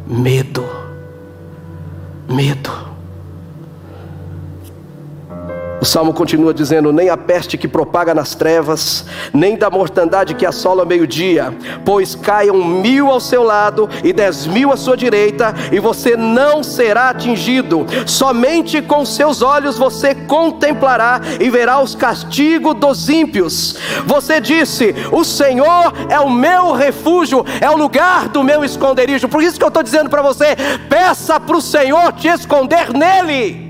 Medo, 0.06 0.62
medo. 2.28 2.85
Salmo 5.86 6.12
continua 6.12 6.52
dizendo: 6.52 6.92
Nem 6.92 7.08
a 7.08 7.16
peste 7.16 7.56
que 7.56 7.68
propaga 7.68 8.14
nas 8.14 8.34
trevas, 8.34 9.04
nem 9.32 9.56
da 9.56 9.70
mortandade 9.70 10.34
que 10.34 10.44
assola 10.44 10.82
ao 10.82 10.86
meio-dia, 10.86 11.54
pois 11.84 12.14
caiam 12.14 12.56
mil 12.64 13.10
ao 13.10 13.20
seu 13.20 13.42
lado 13.42 13.88
e 14.02 14.12
dez 14.12 14.46
mil 14.46 14.72
à 14.72 14.76
sua 14.76 14.96
direita, 14.96 15.54
e 15.72 15.78
você 15.78 16.16
não 16.16 16.62
será 16.62 17.10
atingido. 17.10 17.86
Somente 18.06 18.82
com 18.82 19.04
seus 19.04 19.42
olhos 19.42 19.78
você 19.78 20.14
contemplará 20.14 21.20
e 21.40 21.48
verá 21.48 21.80
os 21.80 21.94
castigos 21.94 22.74
dos 22.74 23.08
ímpios. 23.08 23.76
Você 24.06 24.40
disse: 24.40 24.94
O 25.12 25.24
Senhor 25.24 25.92
é 26.10 26.18
o 26.18 26.30
meu 26.30 26.72
refúgio, 26.72 27.44
é 27.60 27.70
o 27.70 27.76
lugar 27.76 28.28
do 28.28 28.42
meu 28.42 28.64
esconderijo. 28.64 29.28
Por 29.28 29.42
isso 29.42 29.58
que 29.58 29.64
eu 29.64 29.68
estou 29.68 29.82
dizendo 29.82 30.10
para 30.10 30.22
você: 30.22 30.56
peça 30.88 31.38
para 31.38 31.56
o 31.56 31.62
Senhor 31.62 32.12
te 32.12 32.28
esconder 32.28 32.92
nele. 32.92 33.65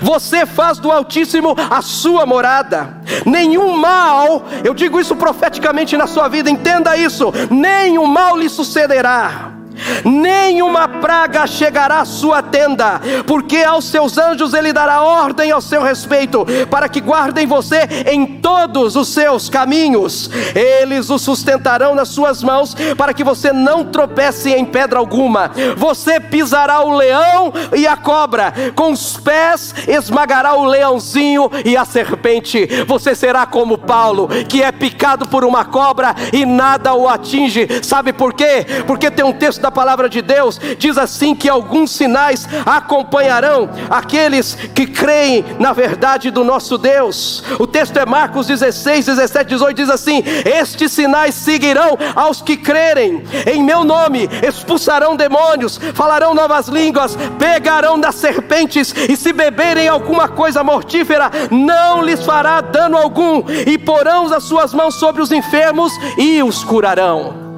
Você 0.00 0.46
faz 0.46 0.78
do 0.78 0.90
Altíssimo 0.90 1.54
a 1.70 1.82
sua 1.82 2.26
morada. 2.26 2.96
Nenhum 3.24 3.76
mal, 3.76 4.44
eu 4.64 4.74
digo 4.74 5.00
isso 5.00 5.16
profeticamente 5.16 5.96
na 5.96 6.06
sua 6.06 6.28
vida, 6.28 6.50
entenda 6.50 6.96
isso: 6.96 7.32
nenhum 7.50 8.06
mal 8.06 8.36
lhe 8.36 8.48
sucederá 8.48 9.59
nenhuma 10.04 10.88
praga 10.88 11.46
chegará 11.46 12.00
à 12.00 12.04
sua 12.04 12.42
tenda, 12.42 13.00
porque 13.26 13.58
aos 13.58 13.84
seus 13.86 14.18
anjos 14.18 14.54
ele 14.54 14.72
dará 14.72 15.02
ordem 15.02 15.50
ao 15.50 15.60
seu 15.60 15.82
respeito, 15.82 16.46
para 16.70 16.88
que 16.88 17.00
guardem 17.00 17.46
você 17.46 17.88
em 18.10 18.26
todos 18.26 18.96
os 18.96 19.08
seus 19.08 19.48
caminhos. 19.48 20.30
Eles 20.54 21.10
o 21.10 21.18
sustentarão 21.18 21.94
nas 21.94 22.08
suas 22.08 22.42
mãos, 22.42 22.74
para 22.96 23.14
que 23.14 23.24
você 23.24 23.52
não 23.52 23.84
tropece 23.84 24.52
em 24.52 24.64
pedra 24.64 24.98
alguma. 24.98 25.50
Você 25.76 26.20
pisará 26.20 26.82
o 26.82 26.96
leão 26.96 27.52
e 27.76 27.86
a 27.86 27.96
cobra, 27.96 28.52
com 28.74 28.92
os 28.92 29.16
pés 29.16 29.74
esmagará 29.88 30.54
o 30.54 30.64
leãozinho 30.64 31.50
e 31.64 31.76
a 31.76 31.84
serpente. 31.84 32.66
Você 32.86 33.14
será 33.14 33.46
como 33.46 33.78
Paulo, 33.78 34.28
que 34.48 34.62
é 34.62 34.72
picado 34.72 35.26
por 35.26 35.44
uma 35.44 35.64
cobra 35.64 36.14
e 36.32 36.44
nada 36.44 36.94
o 36.94 37.08
atinge. 37.08 37.68
Sabe 37.82 38.12
por 38.12 38.32
quê? 38.32 38.66
Porque 38.86 39.10
tem 39.10 39.24
um 39.24 39.32
texto 39.32 39.60
da 39.60 39.69
a 39.70 39.72
palavra 39.72 40.08
de 40.08 40.20
Deus 40.20 40.60
diz 40.78 40.98
assim: 40.98 41.34
que 41.34 41.48
alguns 41.48 41.92
sinais 41.92 42.46
acompanharão 42.66 43.70
aqueles 43.88 44.54
que 44.74 44.86
creem 44.86 45.44
na 45.58 45.72
verdade 45.72 46.30
do 46.30 46.42
nosso 46.42 46.76
Deus. 46.76 47.44
O 47.58 47.66
texto 47.66 47.96
é 47.96 48.04
Marcos 48.04 48.48
16, 48.48 49.06
17, 49.06 49.48
18: 49.48 49.76
diz 49.76 49.88
assim: 49.88 50.22
Estes 50.44 50.92
sinais 50.92 51.34
seguirão 51.34 51.96
aos 52.16 52.42
que 52.42 52.56
crerem, 52.56 53.22
em 53.46 53.62
meu 53.62 53.84
nome 53.84 54.28
expulsarão 54.46 55.14
demônios, 55.14 55.78
falarão 55.94 56.34
novas 56.34 56.66
línguas, 56.66 57.16
pegarão 57.38 57.98
das 57.98 58.16
serpentes, 58.16 58.92
e 59.08 59.16
se 59.16 59.32
beberem 59.32 59.86
alguma 59.86 60.28
coisa 60.28 60.64
mortífera, 60.64 61.30
não 61.50 62.02
lhes 62.02 62.24
fará 62.24 62.60
dano 62.60 62.96
algum, 62.96 63.44
e 63.66 63.78
porão 63.78 64.32
as 64.34 64.44
suas 64.44 64.74
mãos 64.74 64.96
sobre 64.96 65.22
os 65.22 65.30
enfermos 65.30 65.92
e 66.18 66.42
os 66.42 66.64
curarão. 66.64 67.49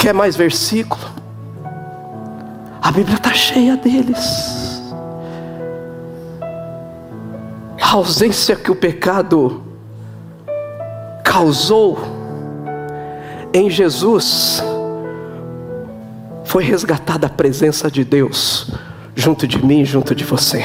Quer 0.00 0.14
mais 0.14 0.34
versículo? 0.34 1.02
A 2.80 2.90
Bíblia 2.90 3.16
está 3.16 3.34
cheia 3.34 3.76
deles. 3.76 4.82
A 7.82 7.92
ausência 7.92 8.56
que 8.56 8.70
o 8.70 8.74
pecado 8.74 9.62
causou 11.22 11.98
em 13.52 13.68
Jesus 13.68 14.64
foi 16.44 16.64
resgatada 16.64 17.26
a 17.26 17.30
presença 17.30 17.90
de 17.90 18.02
Deus 18.02 18.72
junto 19.14 19.46
de 19.46 19.62
mim, 19.62 19.84
junto 19.84 20.14
de 20.14 20.24
você. 20.24 20.62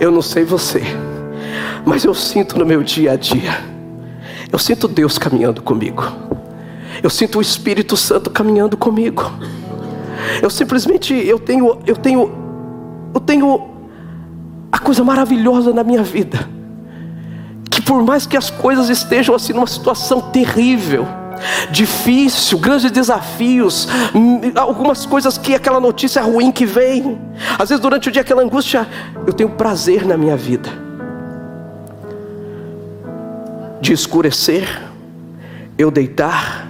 Eu 0.00 0.10
não 0.10 0.20
sei 0.20 0.42
você, 0.42 0.82
mas 1.86 2.02
eu 2.02 2.12
sinto 2.12 2.58
no 2.58 2.66
meu 2.66 2.82
dia 2.82 3.12
a 3.12 3.16
dia. 3.16 3.62
Eu 4.50 4.58
sinto 4.58 4.88
Deus 4.88 5.16
caminhando 5.16 5.62
comigo. 5.62 6.29
Eu 7.02 7.10
sinto 7.10 7.38
o 7.38 7.42
Espírito 7.42 7.96
Santo 7.96 8.30
caminhando 8.30 8.76
comigo. 8.76 9.30
Eu 10.42 10.50
simplesmente 10.50 11.14
eu 11.14 11.38
tenho 11.38 11.78
eu 11.86 11.96
tenho 11.96 12.30
eu 13.14 13.20
tenho 13.20 13.70
a 14.70 14.78
coisa 14.78 15.02
maravilhosa 15.02 15.72
na 15.72 15.82
minha 15.82 16.02
vida. 16.02 16.48
Que 17.70 17.80
por 17.80 18.02
mais 18.02 18.26
que 18.26 18.36
as 18.36 18.50
coisas 18.50 18.88
estejam 18.88 19.34
assim 19.34 19.52
numa 19.52 19.66
situação 19.66 20.20
terrível, 20.20 21.06
difícil, 21.70 22.58
grandes 22.58 22.90
desafios, 22.90 23.88
hum, 24.14 24.40
algumas 24.54 25.06
coisas 25.06 25.38
que 25.38 25.54
aquela 25.54 25.80
notícia 25.80 26.22
ruim 26.22 26.52
que 26.52 26.66
vem, 26.66 27.18
às 27.58 27.68
vezes 27.68 27.80
durante 27.80 28.08
o 28.08 28.12
dia 28.12 28.22
aquela 28.22 28.42
angústia, 28.42 28.86
eu 29.26 29.32
tenho 29.32 29.50
prazer 29.50 30.06
na 30.06 30.16
minha 30.16 30.36
vida 30.36 30.90
de 33.80 33.92
escurecer, 33.94 34.68
eu 35.78 35.90
deitar 35.90 36.69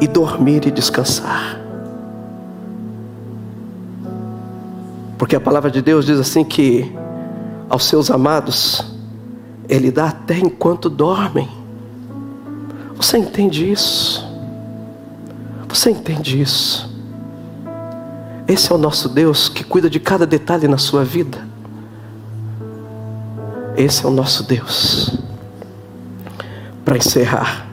e 0.00 0.08
dormir 0.08 0.66
e 0.66 0.70
descansar. 0.70 1.60
Porque 5.18 5.36
a 5.36 5.40
palavra 5.40 5.70
de 5.70 5.82
Deus 5.82 6.06
diz 6.06 6.18
assim 6.18 6.42
que 6.42 6.90
aos 7.68 7.84
seus 7.84 8.10
amados 8.10 8.84
ele 9.68 9.90
dá 9.90 10.08
até 10.08 10.38
enquanto 10.38 10.88
dormem. 10.90 11.48
Você 12.96 13.18
entende 13.18 13.70
isso? 13.70 14.26
Você 15.68 15.90
entende 15.90 16.40
isso? 16.40 16.90
Esse 18.48 18.72
é 18.72 18.74
o 18.74 18.78
nosso 18.78 19.08
Deus 19.08 19.48
que 19.48 19.62
cuida 19.62 19.88
de 19.88 20.00
cada 20.00 20.26
detalhe 20.26 20.66
na 20.66 20.78
sua 20.78 21.04
vida. 21.04 21.46
Esse 23.76 24.04
é 24.04 24.08
o 24.08 24.10
nosso 24.10 24.42
Deus. 24.42 25.16
Para 26.84 26.96
encerrar, 26.96 27.69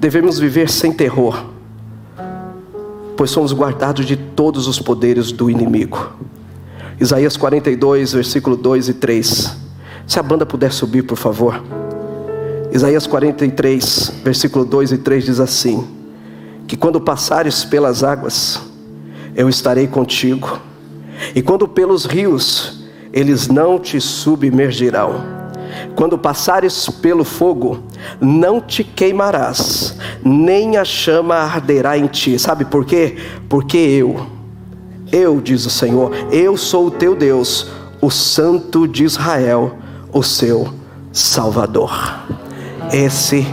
Devemos 0.00 0.38
viver 0.38 0.70
sem 0.70 0.92
terror, 0.92 1.44
pois 3.16 3.32
somos 3.32 3.52
guardados 3.52 4.06
de 4.06 4.16
todos 4.16 4.68
os 4.68 4.78
poderes 4.78 5.32
do 5.32 5.50
inimigo. 5.50 6.12
Isaías 7.00 7.36
42, 7.36 8.12
versículo 8.12 8.56
2 8.56 8.90
e 8.90 8.94
3. 8.94 9.56
Se 10.06 10.20
a 10.20 10.22
banda 10.22 10.46
puder 10.46 10.72
subir, 10.72 11.02
por 11.02 11.18
favor. 11.18 11.60
Isaías 12.70 13.08
43, 13.08 14.20
versículo 14.22 14.64
2 14.64 14.92
e 14.92 14.98
3 14.98 15.24
diz 15.24 15.40
assim: 15.40 15.84
Que 16.68 16.76
quando 16.76 17.00
passares 17.00 17.64
pelas 17.64 18.04
águas, 18.04 18.62
eu 19.34 19.48
estarei 19.48 19.88
contigo, 19.88 20.60
e 21.34 21.42
quando 21.42 21.66
pelos 21.66 22.04
rios, 22.04 22.84
eles 23.12 23.48
não 23.48 23.80
te 23.80 24.00
submergirão 24.00 25.37
quando 25.98 26.16
passares 26.16 26.88
pelo 26.88 27.24
fogo, 27.24 27.80
não 28.20 28.60
te 28.60 28.84
queimarás, 28.84 29.96
nem 30.24 30.76
a 30.76 30.84
chama 30.84 31.34
arderá 31.34 31.98
em 31.98 32.06
ti. 32.06 32.38
Sabe 32.38 32.64
por 32.64 32.84
quê? 32.84 33.16
Porque 33.48 33.76
eu, 33.76 34.24
eu, 35.10 35.40
diz 35.40 35.66
o 35.66 35.70
Senhor, 35.70 36.12
eu 36.30 36.56
sou 36.56 36.86
o 36.86 36.90
teu 36.92 37.16
Deus, 37.16 37.66
o 38.00 38.12
Santo 38.12 38.86
de 38.86 39.02
Israel, 39.02 39.74
o 40.12 40.22
seu 40.22 40.72
Salvador. 41.12 41.90
Esse 42.92 43.44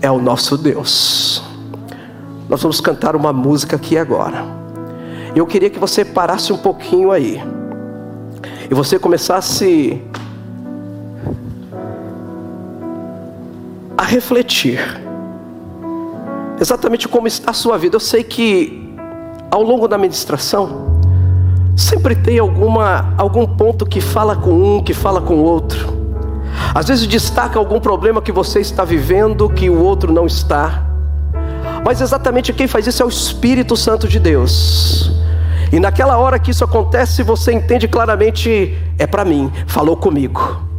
é 0.00 0.10
o 0.10 0.18
nosso 0.18 0.56
Deus. 0.56 1.42
Nós 2.48 2.62
vamos 2.62 2.80
cantar 2.80 3.14
uma 3.14 3.30
música 3.30 3.76
aqui 3.76 3.98
agora. 3.98 4.42
Eu 5.36 5.46
queria 5.46 5.68
que 5.68 5.78
você 5.78 6.02
parasse 6.02 6.50
um 6.50 6.56
pouquinho 6.56 7.12
aí. 7.12 7.38
E 8.70 8.74
você 8.74 8.98
começasse 8.98 10.02
a 14.00 14.02
refletir 14.02 14.80
exatamente 16.58 17.06
como 17.06 17.26
está 17.26 17.50
a 17.50 17.54
sua 17.54 17.76
vida. 17.76 17.96
Eu 17.96 18.00
sei 18.00 18.24
que 18.24 18.96
ao 19.50 19.62
longo 19.62 19.86
da 19.86 19.98
ministração 19.98 20.98
sempre 21.76 22.16
tem 22.16 22.38
alguma 22.38 23.12
algum 23.18 23.46
ponto 23.46 23.84
que 23.84 24.00
fala 24.00 24.34
com 24.34 24.52
um, 24.78 24.82
que 24.82 24.94
fala 24.94 25.20
com 25.20 25.34
o 25.34 25.44
outro. 25.44 26.00
Às 26.74 26.88
vezes 26.88 27.06
destaca 27.06 27.58
algum 27.58 27.78
problema 27.78 28.22
que 28.22 28.32
você 28.32 28.60
está 28.60 28.86
vivendo 28.86 29.50
que 29.50 29.68
o 29.68 29.78
outro 29.78 30.10
não 30.10 30.24
está. 30.24 30.82
Mas 31.84 32.00
exatamente 32.00 32.54
quem 32.54 32.66
faz 32.66 32.86
isso 32.86 33.02
é 33.02 33.06
o 33.06 33.10
Espírito 33.10 33.76
Santo 33.76 34.08
de 34.08 34.18
Deus. 34.18 35.12
E 35.70 35.78
naquela 35.78 36.16
hora 36.16 36.38
que 36.38 36.52
isso 36.52 36.64
acontece, 36.64 37.22
você 37.22 37.52
entende 37.52 37.86
claramente: 37.86 38.74
é 38.98 39.06
para 39.06 39.26
mim, 39.26 39.52
falou 39.66 39.94
comigo. 39.94 40.69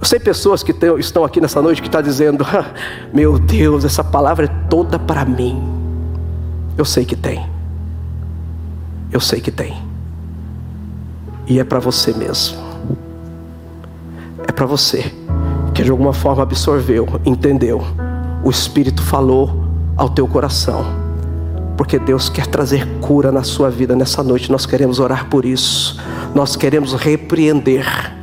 Eu 0.00 0.06
sei 0.06 0.20
pessoas 0.20 0.62
que 0.62 0.72
estão 0.98 1.24
aqui 1.24 1.40
nessa 1.40 1.60
noite 1.60 1.82
que 1.82 1.88
estão 1.88 2.00
tá 2.00 2.06
dizendo: 2.06 2.46
Meu 3.12 3.38
Deus, 3.38 3.84
essa 3.84 4.04
palavra 4.04 4.44
é 4.44 4.48
toda 4.68 4.98
para 4.98 5.24
mim. 5.24 5.60
Eu 6.76 6.84
sei 6.84 7.04
que 7.04 7.16
tem. 7.16 7.44
Eu 9.10 9.20
sei 9.20 9.40
que 9.40 9.50
tem. 9.50 9.82
E 11.46 11.58
é 11.58 11.64
para 11.64 11.80
você 11.80 12.12
mesmo. 12.12 12.58
É 14.46 14.52
para 14.52 14.66
você 14.66 15.12
que 15.74 15.82
de 15.82 15.90
alguma 15.90 16.12
forma 16.12 16.42
absorveu, 16.42 17.06
entendeu. 17.24 17.82
O 18.44 18.50
Espírito 18.50 19.02
falou 19.02 19.64
ao 19.96 20.08
teu 20.08 20.28
coração. 20.28 20.84
Porque 21.76 21.98
Deus 21.98 22.28
quer 22.28 22.46
trazer 22.46 22.86
cura 23.00 23.32
na 23.32 23.42
sua 23.42 23.70
vida 23.70 23.96
nessa 23.96 24.22
noite. 24.22 24.50
Nós 24.50 24.66
queremos 24.66 25.00
orar 25.00 25.26
por 25.26 25.44
isso. 25.44 26.00
Nós 26.34 26.54
queremos 26.54 26.92
repreender 26.92 28.17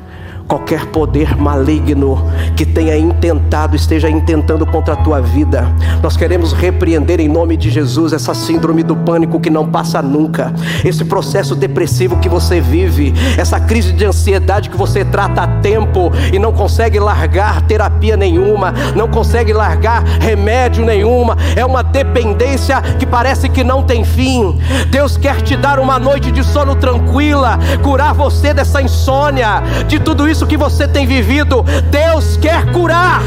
qualquer 0.47 0.85
poder 0.87 1.35
maligno 1.35 2.23
que 2.55 2.65
tenha 2.65 2.97
intentado, 2.97 3.75
esteja 3.75 4.09
intentando 4.09 4.65
contra 4.65 4.93
a 4.93 4.97
tua 4.97 5.21
vida. 5.21 5.67
Nós 6.01 6.15
queremos 6.15 6.53
repreender 6.53 7.19
em 7.19 7.27
nome 7.27 7.57
de 7.57 7.69
Jesus 7.69 8.13
essa 8.13 8.33
síndrome 8.33 8.83
do 8.83 8.95
pânico 8.95 9.39
que 9.39 9.49
não 9.49 9.67
passa 9.67 10.01
nunca, 10.01 10.53
esse 10.83 11.03
processo 11.05 11.55
depressivo 11.55 12.17
que 12.17 12.29
você 12.29 12.61
vive, 12.61 13.13
essa 13.37 13.59
crise 13.59 13.91
de 13.91 14.05
ansiedade 14.05 14.69
que 14.69 14.77
você 14.77 15.03
trata 15.03 15.41
a 15.41 15.47
tempo 15.47 16.11
e 16.31 16.39
não 16.39 16.51
consegue 16.51 16.99
largar 16.99 17.61
terapia 17.63 18.15
nenhuma, 18.15 18.73
não 18.95 19.07
consegue 19.07 19.51
largar 19.51 20.03
remédio 20.03 20.85
nenhuma, 20.85 21.37
é 21.55 21.65
uma 21.65 21.83
dependência 21.83 22.81
que 22.99 23.05
parece 23.05 23.49
que 23.49 23.63
não 23.63 23.83
tem 23.83 24.03
fim. 24.03 24.59
Deus 24.89 25.17
quer 25.17 25.41
te 25.41 25.55
dar 25.55 25.79
uma 25.79 25.97
noite 25.97 26.31
de 26.31 26.43
sono 26.43 26.75
tranquila, 26.75 27.57
curar 27.83 28.13
você 28.13 28.53
dessa 28.53 28.81
insônia, 28.81 29.61
de 29.87 29.99
tudo 29.99 30.27
isso 30.35 30.45
que 30.45 30.57
você 30.57 30.85
tem 30.85 31.07
vivido. 31.07 31.63
Deus 31.89 32.35
quer 32.35 32.69
curar. 32.73 33.21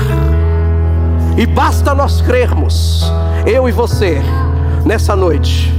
E 1.38 1.46
basta 1.46 1.94
nós 1.94 2.20
crermos, 2.20 3.10
eu 3.46 3.66
e 3.66 3.72
você, 3.72 4.20
nessa 4.84 5.16
noite. 5.16 5.72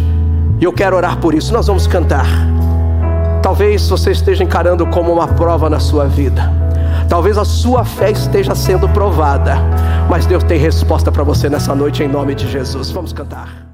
E 0.59 0.63
eu 0.63 0.73
quero 0.73 0.95
orar 0.95 1.17
por 1.17 1.35
isso. 1.35 1.53
Nós 1.53 1.67
vamos 1.67 1.85
cantar. 1.85 2.25
Talvez 3.43 3.87
você 3.87 4.09
esteja 4.11 4.43
encarando 4.43 4.87
como 4.87 5.13
uma 5.13 5.27
prova 5.27 5.69
na 5.69 5.79
sua 5.79 6.07
vida. 6.07 6.51
Talvez 7.07 7.37
a 7.37 7.45
sua 7.45 7.85
fé 7.85 8.09
esteja 8.09 8.55
sendo 8.55 8.89
provada. 8.89 9.57
Mas 10.09 10.25
Deus 10.25 10.43
tem 10.43 10.57
resposta 10.57 11.11
para 11.11 11.23
você 11.23 11.47
nessa 11.47 11.75
noite 11.75 12.01
em 12.01 12.07
nome 12.07 12.33
de 12.33 12.49
Jesus. 12.49 12.89
Vamos 12.89 13.13
cantar. 13.13 13.68